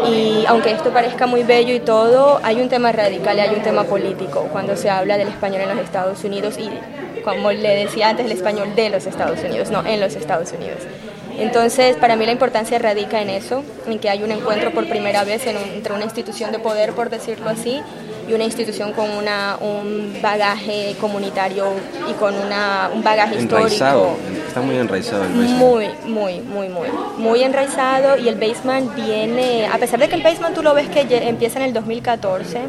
y 0.08 0.44
aunque 0.46 0.72
esto 0.72 0.90
parezca 0.90 1.26
muy 1.26 1.42
bello 1.42 1.74
y 1.74 1.80
todo, 1.80 2.40
hay 2.42 2.60
un 2.60 2.68
tema 2.68 2.92
radical 2.92 3.36
y 3.36 3.40
hay 3.40 3.54
un 3.54 3.62
tema 3.62 3.84
político 3.84 4.48
cuando 4.52 4.76
se 4.76 4.90
habla 4.90 5.16
del 5.16 5.28
español 5.28 5.62
en 5.62 5.76
los 5.76 5.78
Estados 5.78 6.22
Unidos 6.24 6.58
y 6.58 6.70
como 7.22 7.50
le 7.50 7.84
decía 7.84 8.10
antes, 8.10 8.26
el 8.26 8.32
español 8.32 8.74
de 8.76 8.88
los 8.90 9.06
Estados 9.06 9.40
Unidos, 9.42 9.70
no 9.70 9.84
en 9.84 10.00
los 10.00 10.14
Estados 10.14 10.52
Unidos. 10.52 10.78
Entonces, 11.38 11.96
para 11.96 12.16
mí 12.16 12.24
la 12.24 12.32
importancia 12.32 12.78
radica 12.78 13.20
en 13.20 13.30
eso, 13.30 13.62
en 13.86 13.98
que 13.98 14.08
hay 14.08 14.22
un 14.22 14.30
encuentro 14.30 14.70
por 14.70 14.88
primera 14.88 15.24
vez 15.24 15.46
entre 15.46 15.92
una 15.92 16.04
institución 16.04 16.52
de 16.52 16.58
poder, 16.58 16.92
por 16.92 17.10
decirlo 17.10 17.50
así, 17.50 17.82
y 18.28 18.32
una 18.32 18.44
institución 18.44 18.92
con 18.92 19.10
una, 19.10 19.56
un 19.60 20.18
bagaje 20.20 20.96
comunitario 21.00 21.66
y 22.08 22.12
con 22.14 22.34
una, 22.34 22.90
un 22.92 23.02
bagaje 23.02 23.38
enraizado, 23.38 24.16
histórico. 24.16 24.46
Está 24.48 24.60
muy 24.60 24.76
enraizado 24.76 25.24
el 25.24 25.28
basement. 25.28 25.58
Muy, 25.58 25.88
muy, 26.04 26.40
muy, 26.40 26.68
muy. 26.68 26.88
Muy 27.18 27.42
enraizado 27.42 28.18
y 28.18 28.28
el 28.28 28.36
basement 28.36 28.94
viene, 28.94 29.66
a 29.66 29.78
pesar 29.78 30.00
de 30.00 30.08
que 30.08 30.16
el 30.16 30.22
basement 30.22 30.54
tú 30.54 30.62
lo 30.62 30.74
ves 30.74 30.88
que 30.88 31.06
empieza 31.28 31.58
en 31.58 31.66
el 31.66 31.72
2014, 31.72 32.60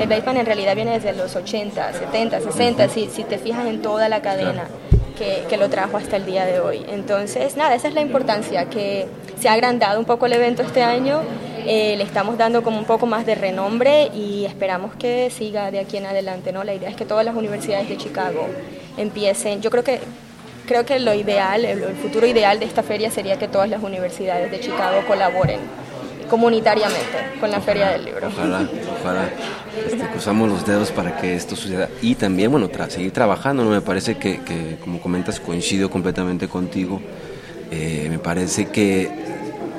el 0.00 0.08
basement 0.08 0.38
en 0.38 0.46
realidad 0.46 0.74
viene 0.76 0.92
desde 0.92 1.12
los 1.12 1.34
80, 1.34 1.92
70, 1.92 2.40
60, 2.40 2.88
si, 2.88 3.08
si 3.08 3.24
te 3.24 3.38
fijas 3.38 3.66
en 3.66 3.82
toda 3.82 4.08
la 4.08 4.22
cadena. 4.22 4.64
Que, 5.18 5.44
que, 5.50 5.58
lo 5.58 5.68
trajo 5.68 5.98
hasta 5.98 6.16
el 6.16 6.24
día 6.24 6.46
de 6.46 6.60
hoy. 6.60 6.82
Entonces, 6.88 7.54
nada, 7.54 7.74
esa 7.74 7.88
es 7.88 7.94
la 7.94 8.00
importancia, 8.00 8.70
que 8.70 9.06
se 9.38 9.50
ha 9.50 9.52
agrandado 9.52 9.98
un 9.98 10.06
poco 10.06 10.24
el 10.24 10.32
evento 10.32 10.62
este 10.62 10.82
año 10.82 11.20
eh, 11.66 11.96
le 11.96 12.04
estamos 12.04 12.38
dando 12.38 12.62
como 12.62 12.78
un 12.78 12.84
poco 12.84 13.06
más 13.06 13.26
de 13.26 13.34
renombre 13.34 14.10
y 14.14 14.44
esperamos 14.44 14.94
que 14.94 15.30
siga 15.30 15.70
de 15.70 15.80
aquí 15.80 15.96
en 15.96 16.06
adelante. 16.06 16.52
¿no? 16.52 16.64
La 16.64 16.74
idea 16.74 16.88
es 16.88 16.96
que 16.96 17.04
todas 17.04 17.24
las 17.24 17.34
universidades 17.34 17.88
de 17.88 17.96
Chicago 17.96 18.46
empiecen, 18.96 19.60
yo 19.60 19.70
creo 19.70 19.84
que 19.84 20.00
creo 20.66 20.86
que 20.86 21.00
lo 21.00 21.12
ideal, 21.14 21.64
el, 21.64 21.82
futuro 21.96 22.26
ideal 22.26 22.60
de 22.60 22.66
esta 22.66 22.84
feria 22.84 23.10
sería 23.10 23.38
que 23.38 23.48
todas 23.48 23.68
las 23.68 23.82
universidades 23.82 24.52
de 24.52 24.60
Chicago 24.60 25.02
colaboren 25.06 25.58
comunitariamente 26.28 27.40
con 27.40 27.50
la 27.50 27.60
Feria 27.60 27.88
del 27.88 28.04
Libro. 28.04 28.28
Ojalá, 28.28 28.68
ojalá. 29.00 29.28
Este, 29.84 30.06
cruzamos 30.06 30.48
los 30.48 30.64
dedos 30.64 30.92
para 30.92 31.16
que 31.16 31.34
esto 31.34 31.56
suceda. 31.56 31.88
Y 32.02 32.14
también, 32.14 32.52
bueno, 32.52 32.68
seguir 32.88 33.10
trabajando, 33.10 33.64
¿no? 33.64 33.70
Me 33.70 33.80
parece 33.80 34.16
que, 34.16 34.78
como 34.80 35.00
comentas, 35.00 35.40
coincido 35.40 35.90
completamente 35.90 36.46
contigo. 36.46 37.00
Eh, 37.72 38.06
me 38.08 38.20
parece 38.20 38.66
que 38.66 39.10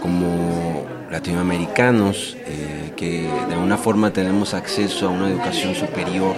como 0.02 0.86
latinoamericanos 1.12 2.38
eh, 2.48 2.94
que 2.96 3.24
de 3.48 3.54
alguna 3.54 3.78
forma 3.78 4.14
tenemos 4.14 4.54
acceso 4.54 5.08
a 5.08 5.10
una 5.10 5.30
educación 5.30 5.76
superior 5.76 6.36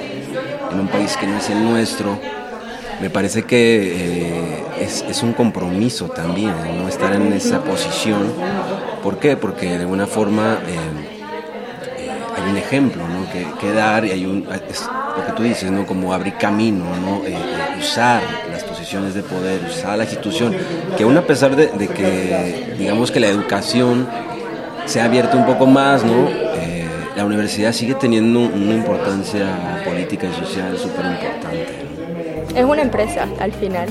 en 0.71 0.79
un 0.79 0.87
país 0.87 1.15
que 1.15 1.27
no 1.27 1.37
es 1.37 1.49
el 1.51 1.63
nuestro, 1.63 2.19
me 2.99 3.09
parece 3.09 3.43
que 3.43 3.93
eh, 3.95 4.63
es, 4.81 5.21
un 5.21 5.33
compromiso 5.33 6.07
también 6.07 6.53
no 6.77 6.87
estar 6.87 7.13
en 7.13 7.31
esa 7.33 7.63
posición. 7.63 8.33
¿Por 9.03 9.19
qué? 9.19 9.37
Porque 9.37 9.67
de 9.67 9.81
alguna 9.81 10.07
forma 10.07 10.57
eh, 10.67 12.35
hay 12.35 12.49
un 12.49 12.57
ejemplo 12.57 13.03
¿no? 13.07 13.27
que, 13.59 13.71
dar 13.73 14.05
y 14.05 14.11
hay 14.11 14.25
un, 14.25 14.47
es 14.69 14.89
lo 15.17 15.25
que 15.25 15.31
tú 15.33 15.43
dices, 15.43 15.69
¿no? 15.69 15.85
como 15.85 16.13
abrir 16.13 16.35
camino, 16.37 16.85
¿no? 17.01 17.21
usar 17.79 18.23
las 18.51 18.63
posiciones 18.63 19.13
de 19.13 19.21
poder, 19.21 19.61
usar 19.69 19.97
la 19.97 20.05
institución, 20.05 20.55
que 20.97 21.03
aún 21.03 21.17
a 21.17 21.23
pesar 21.23 21.55
de, 21.55 21.67
de 21.67 21.87
que 21.87 22.75
digamos 22.79 23.11
que 23.11 23.19
la 23.19 23.27
educación 23.27 24.07
se 24.85 25.01
ha 25.01 25.05
abierto 25.05 25.37
un 25.37 25.45
poco 25.45 25.65
más, 25.65 26.03
¿no? 26.03 26.27
Eh, 26.29 26.87
la 27.15 27.25
universidad 27.25 27.71
sigue 27.71 27.95
teniendo 27.95 28.39
una 28.39 28.73
importancia 28.73 29.81
política 29.85 30.27
y 30.27 30.33
social 30.33 30.77
súper 30.77 31.05
importante. 31.05 31.67
Es 32.55 32.65
una 32.65 32.81
empresa 32.81 33.27
al 33.39 33.51
final. 33.51 33.89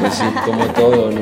Pues 0.00 0.14
sí, 0.14 0.24
como 0.44 0.64
todo, 0.66 1.10
¿no? 1.10 1.20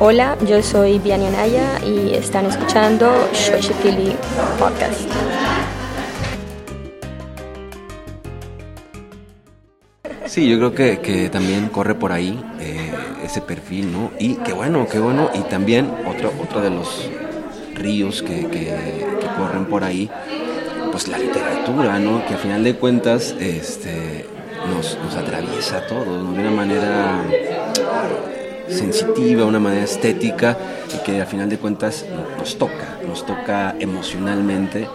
Hola, 0.00 0.36
yo 0.48 0.60
soy 0.62 0.98
Vianney 0.98 1.28
Anaya 1.28 1.78
y 1.86 2.14
están 2.14 2.46
escuchando 2.46 3.28
Shoshipili 3.32 4.16
Podcast. 4.58 5.08
Sí, 10.26 10.48
yo 10.48 10.56
creo 10.56 10.74
que, 10.74 10.98
que 10.98 11.28
también 11.28 11.68
corre 11.68 11.94
por 11.94 12.10
ahí. 12.10 12.42
Eh, 12.58 12.81
ese 13.32 13.40
perfil, 13.40 13.90
¿no? 13.90 14.10
Y 14.18 14.34
qué 14.34 14.52
bueno, 14.52 14.86
qué 14.86 14.98
bueno. 14.98 15.30
Y 15.32 15.40
también 15.48 15.90
otro, 16.06 16.30
otro 16.42 16.60
de 16.60 16.68
los 16.68 17.08
ríos 17.74 18.22
que, 18.22 18.46
que, 18.48 19.06
corren 19.38 19.64
por 19.64 19.84
ahí, 19.84 20.10
pues 20.90 21.08
la 21.08 21.16
literatura, 21.16 21.98
¿no? 21.98 22.26
Que 22.26 22.34
al 22.34 22.40
final 22.40 22.62
de 22.62 22.74
cuentas 22.74 23.34
este, 23.40 24.26
nos, 24.68 24.98
nos 25.02 25.16
atraviesa 25.16 25.78
a 25.78 25.86
todos, 25.86 26.34
de 26.34 26.40
una 26.40 26.50
manera 26.50 27.24
sensitiva, 28.68 29.46
una 29.46 29.58
manera 29.58 29.84
estética 29.84 30.58
y 30.94 31.02
que 31.02 31.22
al 31.22 31.26
final 31.26 31.48
de 31.48 31.56
cuentas 31.56 32.04
nos 32.36 32.58
toca, 32.58 32.98
nos 33.06 33.24
toca 33.24 33.74
emocionalmente 33.78 34.86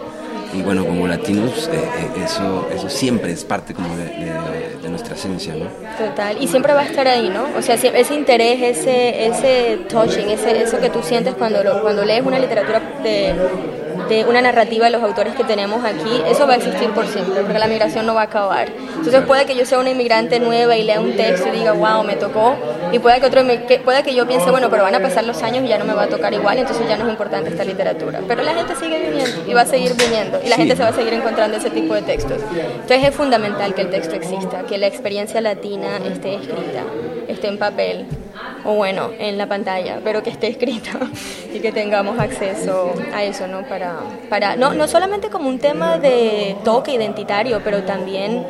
y 0.58 0.62
bueno, 0.62 0.84
como 0.84 1.06
latinos, 1.06 1.68
eh, 1.72 1.76
eh, 1.76 2.24
eso, 2.24 2.68
eso 2.74 2.88
siempre 2.88 3.32
es 3.32 3.44
parte 3.44 3.74
como 3.74 3.96
de, 3.96 4.88
nuestra 4.88 5.14
esencia, 5.14 5.54
¿no? 5.54 5.66
Total, 5.98 6.36
y 6.40 6.48
siempre 6.48 6.72
va 6.72 6.80
a 6.80 6.86
estar 6.86 7.06
ahí, 7.06 7.28
¿no? 7.28 7.44
O 7.56 7.62
sea, 7.62 7.74
ese 7.74 8.14
interés, 8.14 8.78
ese, 8.78 9.26
ese 9.26 9.80
touching, 9.88 10.30
ese, 10.30 10.62
eso 10.62 10.80
que 10.80 10.88
tú 10.88 11.02
sientes 11.02 11.34
cuando, 11.34 11.60
cuando 11.82 12.04
lees 12.04 12.24
una 12.24 12.38
literatura 12.38 12.80
de 13.02 13.34
de 14.08 14.24
una 14.24 14.40
narrativa 14.40 14.86
de 14.86 14.90
los 14.90 15.02
autores 15.02 15.34
que 15.34 15.44
tenemos 15.44 15.84
aquí, 15.84 16.22
eso 16.26 16.46
va 16.46 16.54
a 16.54 16.56
existir 16.56 16.90
por 16.90 17.06
siempre, 17.06 17.42
porque 17.42 17.58
la 17.58 17.66
migración 17.66 18.06
no 18.06 18.14
va 18.14 18.22
a 18.22 18.24
acabar. 18.24 18.68
Entonces 18.68 19.22
puede 19.22 19.46
que 19.46 19.54
yo 19.54 19.64
sea 19.66 19.78
una 19.78 19.90
inmigrante 19.90 20.40
nueva 20.40 20.76
y 20.76 20.82
lea 20.82 21.00
un 21.00 21.16
texto 21.16 21.48
y 21.48 21.58
diga, 21.58 21.72
wow, 21.72 22.04
me 22.04 22.16
tocó, 22.16 22.56
y 22.92 22.98
puede 22.98 23.20
que, 23.20 23.26
otro, 23.26 23.42
puede 23.84 24.02
que 24.02 24.14
yo 24.14 24.26
piense, 24.26 24.50
bueno, 24.50 24.70
pero 24.70 24.82
van 24.82 24.94
a 24.94 25.00
pasar 25.00 25.24
los 25.24 25.42
años 25.42 25.64
y 25.64 25.68
ya 25.68 25.78
no 25.78 25.84
me 25.84 25.94
va 25.94 26.04
a 26.04 26.08
tocar 26.08 26.32
igual, 26.32 26.58
entonces 26.58 26.88
ya 26.88 26.96
no 26.96 27.04
es 27.04 27.10
importante 27.10 27.50
esta 27.50 27.64
literatura. 27.64 28.20
Pero 28.26 28.42
la 28.42 28.54
gente 28.54 28.74
sigue 28.76 28.98
viniendo 28.98 29.44
y 29.46 29.54
va 29.54 29.62
a 29.62 29.66
seguir 29.66 29.94
viniendo, 29.94 30.40
y 30.44 30.48
la 30.48 30.56
gente 30.56 30.74
se 30.76 30.82
va 30.82 30.88
a 30.88 30.94
seguir 30.94 31.12
encontrando 31.12 31.56
ese 31.56 31.70
tipo 31.70 31.94
de 31.94 32.02
textos. 32.02 32.38
Entonces 32.52 33.04
es 33.04 33.14
fundamental 33.14 33.74
que 33.74 33.82
el 33.82 33.90
texto 33.90 34.14
exista, 34.14 34.62
que 34.62 34.78
la 34.78 34.86
experiencia 34.86 35.40
latina 35.40 35.98
esté 36.10 36.34
escrita, 36.34 36.82
esté 37.28 37.48
en 37.48 37.58
papel, 37.58 38.06
o 38.64 38.74
bueno, 38.74 39.10
en 39.18 39.38
la 39.38 39.46
pantalla, 39.46 40.00
pero 40.02 40.22
que 40.22 40.30
esté 40.30 40.48
escrito 40.48 40.90
y 41.54 41.60
que 41.60 41.72
tengamos 41.72 42.18
acceso 42.18 42.92
a 43.14 43.24
eso, 43.24 43.46
¿no? 43.46 43.62
Para, 43.62 43.96
para 44.28 44.56
no, 44.56 44.74
no 44.74 44.88
solamente 44.88 45.28
como 45.30 45.48
un 45.48 45.58
tema 45.58 45.98
de 45.98 46.56
toque 46.64 46.92
identitario, 46.92 47.60
pero 47.64 47.82
también 47.82 48.46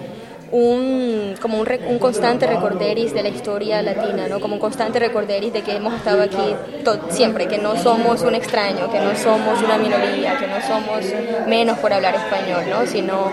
un, 0.50 1.34
como 1.40 1.58
un, 1.60 1.68
un, 1.88 1.98
constante 1.98 2.46
recorderis 2.46 3.12
de 3.12 3.22
la 3.22 3.28
historia 3.28 3.82
latina, 3.82 4.28
¿no? 4.28 4.40
como 4.40 4.54
un 4.54 4.60
constante 4.60 4.98
recorderis 4.98 5.52
de 5.52 5.62
que 5.62 5.76
hemos 5.76 5.94
estado 5.94 6.22
aquí 6.22 6.54
siempre, 7.10 7.46
que 7.46 7.58
no 7.58 7.76
somos 7.76 8.22
un 8.22 8.34
extraño, 8.34 8.90
que 8.90 9.00
no 9.00 9.14
somos 9.14 9.62
una 9.62 9.78
minoría, 9.78 10.38
que 10.38 10.46
no 10.46 10.60
somos 10.60 11.04
menos 11.46 11.78
por 11.78 11.92
hablar 11.92 12.14
español, 12.14 12.64
¿no? 12.70 12.86
sino 12.86 13.30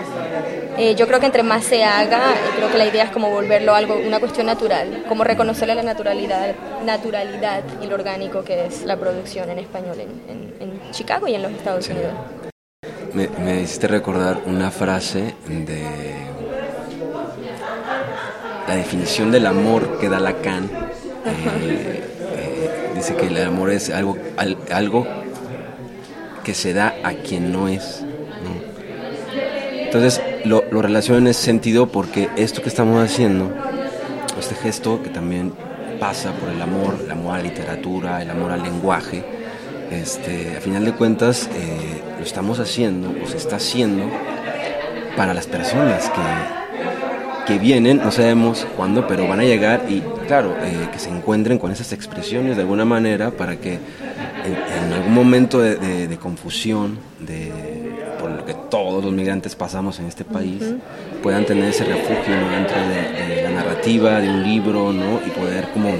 Eh, 0.78 0.94
yo 0.94 1.06
creo 1.06 1.18
que 1.20 1.26
entre 1.26 1.42
más 1.42 1.64
se 1.64 1.82
haga, 1.84 2.34
eh, 2.34 2.50
creo 2.56 2.70
que 2.70 2.76
la 2.76 2.84
idea 2.84 3.04
es 3.04 3.10
como 3.10 3.30
volverlo 3.30 3.74
algo, 3.74 3.96
una 3.96 4.20
cuestión 4.20 4.44
natural, 4.44 5.04
como 5.08 5.24
reconocerle 5.24 5.74
la 5.74 5.82
naturalidad, 5.82 6.54
naturalidad 6.84 7.62
y 7.82 7.86
lo 7.86 7.94
orgánico 7.94 8.44
que 8.44 8.66
es 8.66 8.84
la 8.84 8.98
producción 8.98 9.48
en 9.48 9.58
español 9.58 9.96
en, 10.00 10.46
Chicago 10.90 11.26
y 11.26 11.34
en 11.34 11.42
los 11.42 11.52
Estados 11.52 11.88
Unidos. 11.88 12.12
Me, 13.12 13.28
me 13.42 13.60
hiciste 13.62 13.88
recordar 13.88 14.40
una 14.46 14.70
frase 14.70 15.34
de 15.46 16.14
la 18.66 18.76
definición 18.76 19.30
del 19.30 19.46
amor 19.46 19.98
que 19.98 20.08
da 20.08 20.20
Lacan. 20.20 20.68
Eh, 21.26 22.02
dice 22.94 23.14
que 23.16 23.26
el 23.26 23.42
amor 23.42 23.70
es 23.70 23.90
algo, 23.90 24.16
algo 24.70 25.06
que 26.44 26.54
se 26.54 26.72
da 26.72 26.94
a 27.04 27.12
quien 27.14 27.52
no 27.52 27.68
es. 27.68 28.04
Entonces 29.84 30.20
lo, 30.44 30.64
lo 30.70 30.82
relaciono 30.82 31.18
en 31.18 31.28
ese 31.28 31.42
sentido 31.42 31.88
porque 31.88 32.28
esto 32.36 32.60
que 32.60 32.68
estamos 32.68 33.02
haciendo, 33.02 33.50
este 34.38 34.54
gesto 34.54 35.02
que 35.02 35.10
también 35.10 35.52
pasa 35.98 36.32
por 36.32 36.48
el 36.48 36.60
amor, 36.60 36.98
el 37.02 37.10
amor 37.10 37.34
a 37.34 37.38
la 37.38 37.44
literatura, 37.44 38.20
el 38.20 38.30
amor 38.30 38.50
al 38.50 38.62
lenguaje, 38.62 39.24
este, 39.90 40.56
a 40.56 40.60
final 40.60 40.84
de 40.84 40.92
cuentas 40.92 41.48
eh, 41.54 42.02
lo 42.18 42.24
estamos 42.24 42.58
haciendo 42.58 43.14
o 43.22 43.26
se 43.26 43.36
está 43.36 43.56
haciendo 43.56 44.04
para 45.16 45.32
las 45.32 45.46
personas 45.46 46.10
que, 46.10 46.20
que 47.46 47.58
vienen, 47.58 47.98
no 47.98 48.10
sabemos 48.10 48.66
cuándo, 48.76 49.06
pero 49.06 49.26
van 49.26 49.40
a 49.40 49.44
llegar 49.44 49.84
y 49.88 50.02
claro, 50.26 50.54
eh, 50.62 50.88
que 50.92 50.98
se 50.98 51.08
encuentren 51.08 51.58
con 51.58 51.70
esas 51.70 51.92
expresiones 51.92 52.56
de 52.56 52.62
alguna 52.62 52.84
manera 52.84 53.30
para 53.30 53.56
que 53.56 53.74
en, 53.74 54.92
algún 54.92 55.14
momento 55.14 55.60
de, 55.60 56.18
confusión, 56.20 56.98
de, 57.20 57.52
por 58.20 58.30
lo 58.30 58.44
que 58.44 58.54
todos 58.54 59.04
los 59.04 59.12
migrantes 59.12 59.54
pasamos 59.54 59.98
en 59.98 60.06
este 60.06 60.24
país, 60.24 60.62
puedan 61.22 61.44
tener 61.44 61.64
ese 61.64 61.84
refugio 61.84 62.34
dentro 62.50 62.76
de, 62.76 63.42
la 63.42 63.50
narrativa, 63.50 64.20
de 64.20 64.28
un 64.28 64.42
libro, 64.42 64.92
¿no? 64.92 65.20
y 65.26 65.30
poder 65.30 65.68
como 65.72 65.90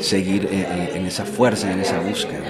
seguir 0.00 0.48
eh, 0.50 0.92
en 0.94 1.06
esa 1.06 1.24
fuerza, 1.24 1.72
en 1.72 1.80
esa 1.80 1.98
búsqueda. 2.00 2.42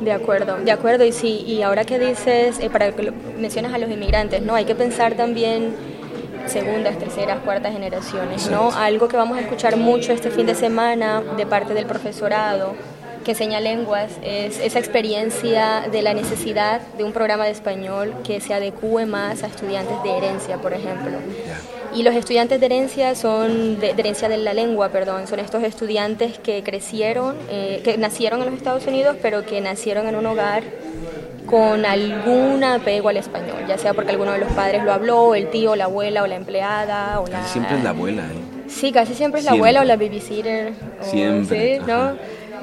De 0.00 0.12
acuerdo, 0.12 0.58
de 0.58 0.70
acuerdo. 0.70 1.04
Y 1.04 1.12
sí, 1.12 1.44
y 1.46 1.62
ahora 1.62 1.84
que 1.84 1.98
dices, 1.98 2.58
eh, 2.60 2.70
para 2.70 2.92
que 2.92 3.12
mencionas 3.38 3.74
a 3.74 3.78
los 3.78 3.90
inmigrantes, 3.90 4.42
¿no? 4.42 4.54
Hay 4.54 4.64
que 4.64 4.74
pensar 4.74 5.14
también 5.14 5.74
segundas, 6.48 6.98
terceras, 6.98 7.38
cuartas 7.40 7.72
generaciones, 7.72 8.50
¿no? 8.50 8.72
Algo 8.72 9.08
que 9.08 9.16
vamos 9.16 9.38
a 9.38 9.40
escuchar 9.40 9.76
mucho 9.76 10.12
este 10.12 10.30
fin 10.30 10.46
de 10.46 10.54
semana 10.54 11.22
de 11.36 11.46
parte 11.46 11.74
del 11.74 11.86
profesorado 11.86 12.74
que 13.28 13.32
enseña 13.32 13.60
lenguas 13.60 14.12
es 14.22 14.58
esa 14.58 14.78
experiencia 14.78 15.86
de 15.92 16.00
la 16.00 16.14
necesidad 16.14 16.80
de 16.96 17.04
un 17.04 17.12
programa 17.12 17.44
de 17.44 17.50
español 17.50 18.14
que 18.24 18.40
se 18.40 18.54
adecue 18.54 19.04
más 19.04 19.42
a 19.42 19.48
estudiantes 19.48 20.02
de 20.02 20.16
herencia, 20.16 20.56
por 20.56 20.72
ejemplo. 20.72 21.18
Y 21.94 22.04
los 22.04 22.14
estudiantes 22.14 22.58
de 22.58 22.64
herencia 22.64 23.14
son, 23.14 23.80
de, 23.80 23.90
herencia 23.90 24.30
de 24.30 24.38
la 24.38 24.54
lengua, 24.54 24.88
perdón, 24.88 25.26
son 25.26 25.40
estos 25.40 25.62
estudiantes 25.62 26.38
que 26.38 26.62
crecieron, 26.62 27.36
eh, 27.50 27.82
que 27.84 27.98
nacieron 27.98 28.40
en 28.40 28.46
los 28.46 28.54
Estados 28.54 28.86
Unidos, 28.86 29.16
pero 29.20 29.44
que 29.44 29.60
nacieron 29.60 30.06
en 30.06 30.16
un 30.16 30.24
hogar 30.24 30.62
con 31.48 31.86
algún 31.86 32.62
apego 32.62 33.08
al 33.08 33.16
español, 33.16 33.64
ya 33.66 33.78
sea 33.78 33.94
porque 33.94 34.10
alguno 34.12 34.32
de 34.32 34.38
los 34.38 34.52
padres 34.52 34.84
lo 34.84 34.92
habló, 34.92 35.34
el 35.34 35.48
tío, 35.50 35.76
la 35.76 35.84
abuela 35.84 36.22
o 36.22 36.26
la 36.26 36.36
empleada. 36.36 37.20
O 37.20 37.24
casi 37.24 37.52
siempre 37.52 37.76
es 37.76 37.84
la 37.84 37.90
abuela. 37.90 38.22
¿eh? 38.22 38.68
Sí, 38.68 38.92
casi 38.92 39.14
siempre 39.14 39.40
es 39.40 39.46
la 39.46 39.52
abuela 39.52 39.80
o 39.80 39.84
la 39.84 39.96
babysitter. 39.96 40.74
siempre. 41.00 41.76
¿sí? 41.78 41.82
¿no? 41.86 42.12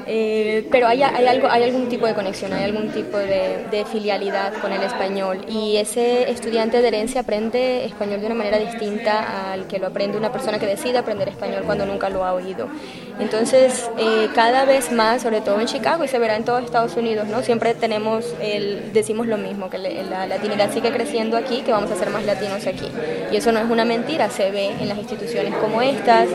Eh, 0.08 0.68
pero 0.70 0.86
hay, 0.86 1.02
hay, 1.02 1.26
algo, 1.26 1.48
hay 1.48 1.64
algún 1.64 1.88
tipo 1.88 2.06
de 2.06 2.14
conexión, 2.14 2.52
hay 2.52 2.62
algún 2.62 2.90
tipo 2.92 3.18
de, 3.18 3.66
de, 3.72 3.84
filialidad 3.84 4.52
con 4.60 4.72
el 4.72 4.80
español 4.82 5.40
y 5.48 5.78
ese 5.78 6.30
estudiante 6.30 6.80
de 6.80 6.86
herencia 6.86 7.22
aprende 7.22 7.84
español 7.84 8.20
de 8.20 8.26
una 8.26 8.36
manera 8.36 8.58
distinta 8.58 9.52
al 9.52 9.66
que 9.66 9.80
lo 9.80 9.88
aprende 9.88 10.16
una 10.16 10.30
persona 10.30 10.60
que 10.60 10.66
decide 10.66 10.98
aprender 10.98 11.28
español 11.28 11.64
cuando 11.66 11.86
nunca 11.86 12.08
lo 12.08 12.24
ha 12.24 12.34
oído. 12.34 12.68
Entonces, 13.18 13.90
eh, 13.98 14.28
cada 14.32 14.64
vez 14.64 14.92
más, 14.92 15.22
sobre 15.22 15.40
todo 15.40 15.60
en 15.60 15.66
Chicago 15.66 16.04
y 16.04 16.08
se 16.08 16.20
verá 16.20 16.36
en 16.36 16.44
todos 16.44 16.62
Estados 16.62 16.96
Unidos, 16.96 17.26
¿no? 17.26 17.42
siempre 17.42 17.74
tenemos 17.74 18.32
el, 18.40 18.92
decimos 18.92 19.26
lo 19.26 19.38
mismo, 19.38 19.70
que 19.70 19.78
la 19.78 20.26
latinidad 20.28 20.72
sigue 20.72 20.92
creciendo 20.92 21.36
aquí, 21.36 21.62
que 21.62 21.72
vamos 21.72 21.90
a 21.90 21.96
ser 21.96 22.10
más 22.10 22.24
latinos 22.24 22.64
aquí. 22.66 22.88
Y 23.32 23.36
eso 23.36 23.50
no 23.50 23.58
es 23.58 23.68
una 23.68 23.84
mentira, 23.84 24.30
se 24.30 24.52
ve 24.52 24.68
en 24.80 24.88
las 24.88 24.98
instituciones 24.98 25.52
como 25.56 25.82
estas, 25.82 26.28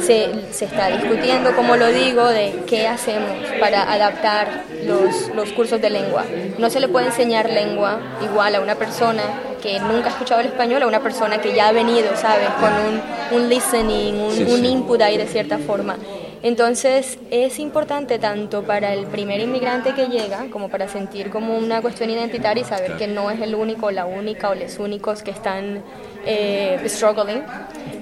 se, 0.00 0.28
se 0.50 0.64
está 0.64 0.88
discutiendo, 0.88 1.54
como 1.54 1.76
lo 1.76 1.86
digo, 1.88 2.26
de 2.26 2.62
qué 2.66 2.88
hacer 2.88 3.11
para 3.60 3.92
adaptar 3.92 4.64
los, 4.84 5.28
los 5.34 5.50
cursos 5.52 5.80
de 5.80 5.90
lengua. 5.90 6.24
No 6.58 6.70
se 6.70 6.80
le 6.80 6.88
puede 6.88 7.06
enseñar 7.06 7.48
lengua 7.50 8.00
igual 8.22 8.54
a 8.54 8.60
una 8.60 8.74
persona 8.74 9.22
que 9.62 9.78
nunca 9.78 10.08
ha 10.08 10.10
escuchado 10.10 10.40
el 10.40 10.48
español 10.48 10.82
a 10.82 10.86
una 10.86 11.00
persona 11.00 11.40
que 11.40 11.54
ya 11.54 11.68
ha 11.68 11.72
venido, 11.72 12.16
¿sabes? 12.16 12.48
Con 12.60 12.72
un, 12.72 13.42
un 13.42 13.48
listening, 13.48 14.14
un, 14.48 14.64
input 14.64 15.00
ahí 15.00 15.16
de 15.16 15.26
cierta 15.26 15.58
forma. 15.58 15.96
Entonces 16.42 17.18
es 17.30 17.60
importante 17.60 18.18
tanto 18.18 18.64
para 18.64 18.92
el 18.92 19.06
primer 19.06 19.40
inmigrante 19.40 19.94
que 19.94 20.06
llega 20.06 20.46
como 20.50 20.68
para 20.68 20.88
sentir 20.88 21.30
como 21.30 21.56
una 21.56 21.80
cuestión 21.80 22.10
identitaria 22.10 22.62
y 22.62 22.64
saber 22.64 22.96
que 22.96 23.06
no 23.06 23.30
es 23.30 23.40
el 23.40 23.54
único, 23.54 23.92
la 23.92 24.06
única 24.06 24.50
o 24.50 24.54
los 24.56 24.80
únicos 24.80 25.22
que 25.22 25.30
están 25.30 25.84
eh, 26.26 26.82
struggling, 26.86 27.44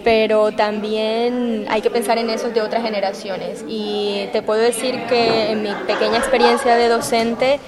pero 0.02 0.52
también 0.52 1.66
hay 1.68 1.82
que 1.82 1.90
pensar 1.90 2.18
en 2.18 2.30
esos 2.30 2.54
de 2.54 2.62
otras 2.62 2.82
generaciones. 2.82 3.64
Y 3.68 4.28
te 4.32 4.42
puedo 4.42 4.60
decir 4.60 5.06
que 5.08 5.50
en 5.50 5.62
mi 5.62 5.72
pequeña 5.86 6.18
experiencia 6.18 6.76
de 6.76 6.88
docente, 6.88 7.60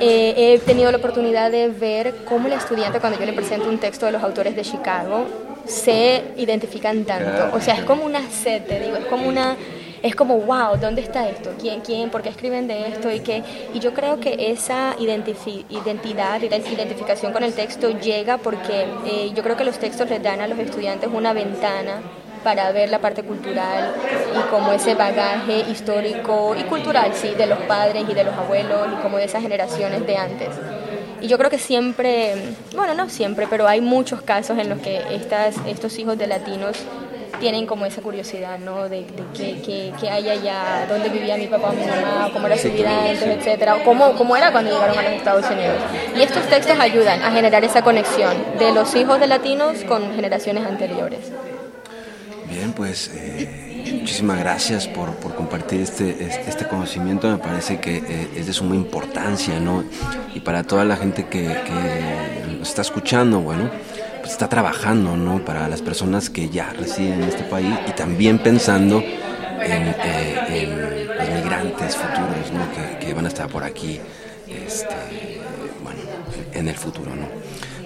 eh, 0.00 0.54
he 0.54 0.58
tenido 0.58 0.90
la 0.90 0.98
oportunidad 0.98 1.50
de 1.50 1.68
ver 1.68 2.14
cómo 2.24 2.46
el 2.48 2.52
estudiante, 2.52 3.00
cuando 3.00 3.18
yo 3.18 3.26
le 3.26 3.32
presento 3.32 3.68
un 3.68 3.78
texto 3.78 4.06
de 4.06 4.12
los 4.12 4.22
autores 4.22 4.54
de 4.54 4.62
Chicago, 4.62 5.26
se 5.66 6.22
identifican 6.36 7.04
tanto. 7.04 7.56
O 7.56 7.60
sea, 7.60 7.74
es 7.74 7.84
como 7.84 8.04
una 8.04 8.20
sed, 8.30 8.62
te 8.62 8.80
digo, 8.80 8.96
es 8.96 9.06
como 9.06 9.28
una 9.28 9.56
es 10.06 10.14
como, 10.14 10.38
wow, 10.38 10.76
¿dónde 10.80 11.02
está 11.02 11.28
esto? 11.28 11.50
¿Quién, 11.60 11.80
quién? 11.80 12.10
¿Por 12.10 12.22
qué 12.22 12.28
escriben 12.28 12.68
de 12.68 12.88
esto? 12.88 13.10
Y, 13.10 13.20
qué? 13.20 13.42
y 13.74 13.80
yo 13.80 13.92
creo 13.92 14.20
que 14.20 14.52
esa 14.52 14.94
identidad, 14.98 16.40
identificación 16.40 17.32
con 17.32 17.42
el 17.42 17.52
texto 17.52 17.90
llega 17.90 18.38
porque 18.38 18.86
eh, 19.06 19.32
yo 19.34 19.42
creo 19.42 19.56
que 19.56 19.64
los 19.64 19.78
textos 19.78 20.08
les 20.08 20.22
dan 20.22 20.40
a 20.40 20.46
los 20.46 20.58
estudiantes 20.58 21.10
una 21.12 21.32
ventana 21.32 22.00
para 22.44 22.70
ver 22.70 22.90
la 22.90 23.00
parte 23.00 23.24
cultural 23.24 23.92
y 24.38 24.50
como 24.50 24.72
ese 24.72 24.94
bagaje 24.94 25.68
histórico 25.68 26.54
y 26.56 26.62
cultural, 26.62 27.10
sí, 27.12 27.34
de 27.34 27.46
los 27.46 27.58
padres 27.60 28.04
y 28.08 28.14
de 28.14 28.22
los 28.22 28.34
abuelos 28.34 28.86
y 28.92 29.02
como 29.02 29.18
de 29.18 29.24
esas 29.24 29.42
generaciones 29.42 30.06
de 30.06 30.16
antes. 30.16 30.50
Y 31.20 31.26
yo 31.26 31.38
creo 31.38 31.50
que 31.50 31.58
siempre, 31.58 32.34
bueno, 32.76 32.94
no 32.94 33.08
siempre, 33.08 33.48
pero 33.50 33.66
hay 33.66 33.80
muchos 33.80 34.22
casos 34.22 34.58
en 34.58 34.68
los 34.68 34.78
que 34.78 35.02
estas, 35.10 35.56
estos 35.66 35.98
hijos 35.98 36.16
de 36.18 36.28
latinos 36.28 36.76
tienen 37.38 37.66
como 37.66 37.86
esa 37.86 38.02
curiosidad, 38.02 38.58
¿no? 38.58 38.88
De, 38.88 39.04
qué, 39.34 39.92
qué, 40.00 40.10
hay 40.10 40.28
allá, 40.28 40.86
dónde 40.88 41.08
vivía 41.08 41.36
mi 41.36 41.46
papá 41.46 41.70
o 41.70 41.72
mi 41.72 41.84
mamá, 41.84 42.30
cómo 42.32 42.46
era 42.46 42.56
su 42.56 42.70
vida 42.70 42.90
antes, 43.08 43.22
etcétera, 43.22 43.78
cómo, 43.84 44.14
cómo 44.14 44.36
era 44.36 44.52
cuando 44.52 44.70
llegaron 44.70 44.98
a 44.98 45.02
los 45.02 45.12
Estados 45.12 45.46
Unidos. 45.50 45.76
Y 46.16 46.22
estos 46.22 46.46
textos 46.48 46.78
ayudan 46.78 47.22
a 47.22 47.30
generar 47.32 47.64
esa 47.64 47.82
conexión 47.82 48.36
de 48.58 48.72
los 48.72 48.94
hijos 48.94 49.20
de 49.20 49.26
latinos 49.26 49.84
con 49.84 50.14
generaciones 50.14 50.66
anteriores. 50.66 51.20
Bien, 52.48 52.72
pues 52.72 53.10
eh, 53.14 53.92
muchísimas 54.00 54.38
gracias 54.38 54.86
por, 54.86 55.10
por, 55.16 55.34
compartir 55.34 55.80
este, 55.80 56.28
este 56.46 56.66
conocimiento. 56.68 57.28
Me 57.28 57.38
parece 57.38 57.80
que 57.80 57.96
eh, 57.96 58.28
es 58.36 58.46
de 58.46 58.52
suma 58.52 58.76
importancia, 58.76 59.58
¿no? 59.58 59.84
Y 60.34 60.40
para 60.40 60.62
toda 60.62 60.84
la 60.84 60.96
gente 60.96 61.26
que, 61.26 61.42
que 61.42 62.56
nos 62.58 62.68
está 62.68 62.82
escuchando, 62.82 63.40
bueno, 63.40 63.68
está 64.30 64.48
trabajando 64.48 65.16
¿no? 65.16 65.44
para 65.44 65.68
las 65.68 65.82
personas 65.82 66.30
que 66.30 66.48
ya 66.48 66.70
residen 66.70 67.22
en 67.22 67.28
este 67.28 67.44
país 67.44 67.74
y 67.88 67.92
también 67.92 68.38
pensando 68.38 68.98
en, 69.00 69.94
eh, 70.04 71.08
los 71.18 71.30
migrantes 71.30 71.96
futuros 71.96 72.52
¿no? 72.52 73.00
que, 73.00 73.14
van 73.14 73.24
a 73.24 73.28
estar 73.28 73.48
por 73.48 73.64
aquí 73.64 74.00
este, 74.48 74.94
bueno, 75.82 76.00
en 76.52 76.68
el 76.68 76.76
futuro. 76.76 77.14
¿no? 77.14 77.26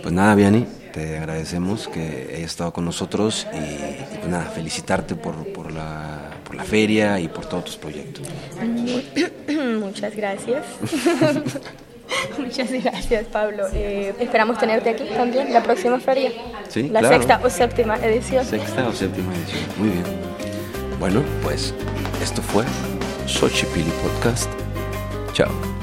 Pues 0.02 0.12
nada, 0.12 0.34
Viani, 0.34 0.66
te 0.92 1.18
agradecemos 1.18 1.88
que 1.88 2.32
hayas 2.36 2.50
estado 2.50 2.72
con 2.72 2.84
nosotros 2.84 3.46
y, 3.52 4.16
pues 4.16 4.28
nada, 4.28 4.44
felicitarte 4.46 5.14
por, 5.14 5.52
por, 5.52 5.72
la, 5.72 6.30
por 6.44 6.56
la 6.56 6.64
feria 6.64 7.20
y 7.20 7.28
por 7.28 7.46
todos 7.46 7.64
tus 7.66 7.76
proyectos. 7.76 8.26
Muchas 9.78 10.16
gracias. 10.16 10.64
Muchas 12.38 12.70
gracias, 12.70 13.26
Pablo. 13.26 13.66
Eh, 13.72 14.14
esperamos 14.18 14.58
tenerte 14.58 14.90
aquí 14.90 15.04
también 15.14 15.52
la 15.52 15.62
próxima 15.62 15.98
feria. 16.00 16.32
Sí, 16.68 16.88
La 16.88 17.06
sexta 17.06 17.40
o 17.42 17.50
séptima 17.50 17.96
edición. 17.96 18.44
Sexta 18.44 18.86
o 18.88 18.92
séptima 18.92 19.32
edición. 19.34 19.62
Muy 19.78 19.88
bien. 19.90 20.04
Bueno, 20.98 21.22
pues 21.42 21.74
esto 22.22 22.42
fue 22.42 22.64
Xochipilli 23.26 23.90
Podcast. 24.02 24.50
Chao. 25.32 25.79